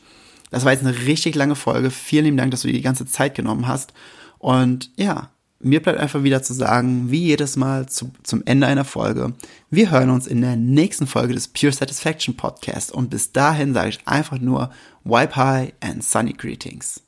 Das 0.49 0.63
war 0.63 0.71
jetzt 0.71 0.85
eine 0.85 0.97
richtig 0.97 1.35
lange 1.35 1.55
Folge. 1.55 1.91
Vielen 1.91 2.25
lieben 2.25 2.37
Dank, 2.37 2.51
dass 2.51 2.61
du 2.61 2.67
dir 2.67 2.73
die 2.73 2.81
ganze 2.81 3.05
Zeit 3.05 3.35
genommen 3.35 3.67
hast. 3.67 3.93
Und 4.37 4.91
ja, 4.95 5.29
mir 5.59 5.81
bleibt 5.81 5.99
einfach 5.99 6.23
wieder 6.23 6.43
zu 6.43 6.53
sagen, 6.53 7.09
wie 7.09 7.23
jedes 7.23 7.55
Mal 7.55 7.87
zu, 7.87 8.11
zum 8.23 8.43
Ende 8.45 8.67
einer 8.67 8.85
Folge, 8.85 9.33
wir 9.69 9.91
hören 9.91 10.09
uns 10.09 10.27
in 10.27 10.41
der 10.41 10.55
nächsten 10.55 11.07
Folge 11.07 11.33
des 11.33 11.47
Pure 11.47 11.71
Satisfaction 11.71 12.35
Podcast. 12.35 12.91
Und 12.91 13.09
bis 13.09 13.31
dahin 13.31 13.73
sage 13.73 13.89
ich 13.89 13.99
einfach 14.05 14.39
nur 14.39 14.69
Wipe 15.03 15.35
High 15.35 15.73
and 15.81 16.03
Sunny 16.03 16.33
Greetings. 16.33 17.01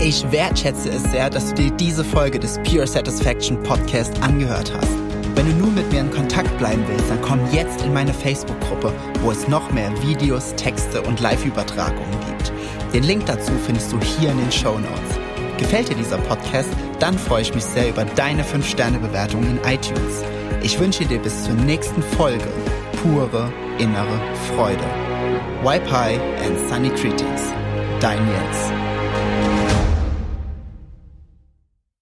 Ich 0.00 0.30
wertschätze 0.30 0.90
es 0.90 1.02
sehr, 1.10 1.28
dass 1.28 1.48
du 1.48 1.54
dir 1.54 1.70
diese 1.72 2.04
Folge 2.04 2.38
des 2.38 2.58
Pure 2.58 2.86
Satisfaction 2.86 3.60
Podcast 3.64 4.22
angehört 4.22 4.72
hast. 4.72 4.96
Wenn 5.34 5.46
du 5.46 5.52
nur 5.52 5.70
mit 5.70 5.90
mir 5.92 6.00
in 6.00 6.10
Kontakt 6.10 6.56
bleiben 6.58 6.84
willst, 6.88 7.10
dann 7.10 7.20
komm 7.20 7.40
jetzt 7.52 7.82
in 7.82 7.92
meine 7.92 8.14
Facebook-Gruppe, 8.14 8.92
wo 9.22 9.30
es 9.30 9.46
noch 9.48 9.70
mehr 9.72 9.90
Videos, 10.02 10.54
Texte 10.56 11.02
und 11.02 11.20
Live-Übertragungen 11.20 12.18
gibt. 12.26 12.52
Den 12.92 13.02
Link 13.02 13.26
dazu 13.26 13.52
findest 13.66 13.92
du 13.92 14.00
hier 14.00 14.30
in 14.30 14.38
den 14.38 14.50
Show 14.52 14.78
Notes. 14.78 15.18
Gefällt 15.58 15.88
dir 15.90 15.96
dieser 15.96 16.18
Podcast? 16.18 16.70
Dann 17.00 17.18
freue 17.18 17.42
ich 17.42 17.54
mich 17.54 17.64
sehr 17.64 17.90
über 17.90 18.04
deine 18.04 18.42
5-Sterne-Bewertung 18.42 19.42
in 19.42 19.58
iTunes. 19.70 20.22
Ich 20.62 20.78
wünsche 20.78 21.04
dir 21.04 21.18
bis 21.18 21.44
zur 21.44 21.54
nächsten 21.54 22.02
Folge 22.02 22.48
pure 23.02 23.52
innere 23.78 24.20
Freude. 24.54 24.84
Wipe 25.62 25.90
High 25.90 26.20
and 26.44 26.58
Sunny 26.68 26.88
Greetings. 26.90 27.52
Dein 28.00 28.26
Jens. 28.28 28.77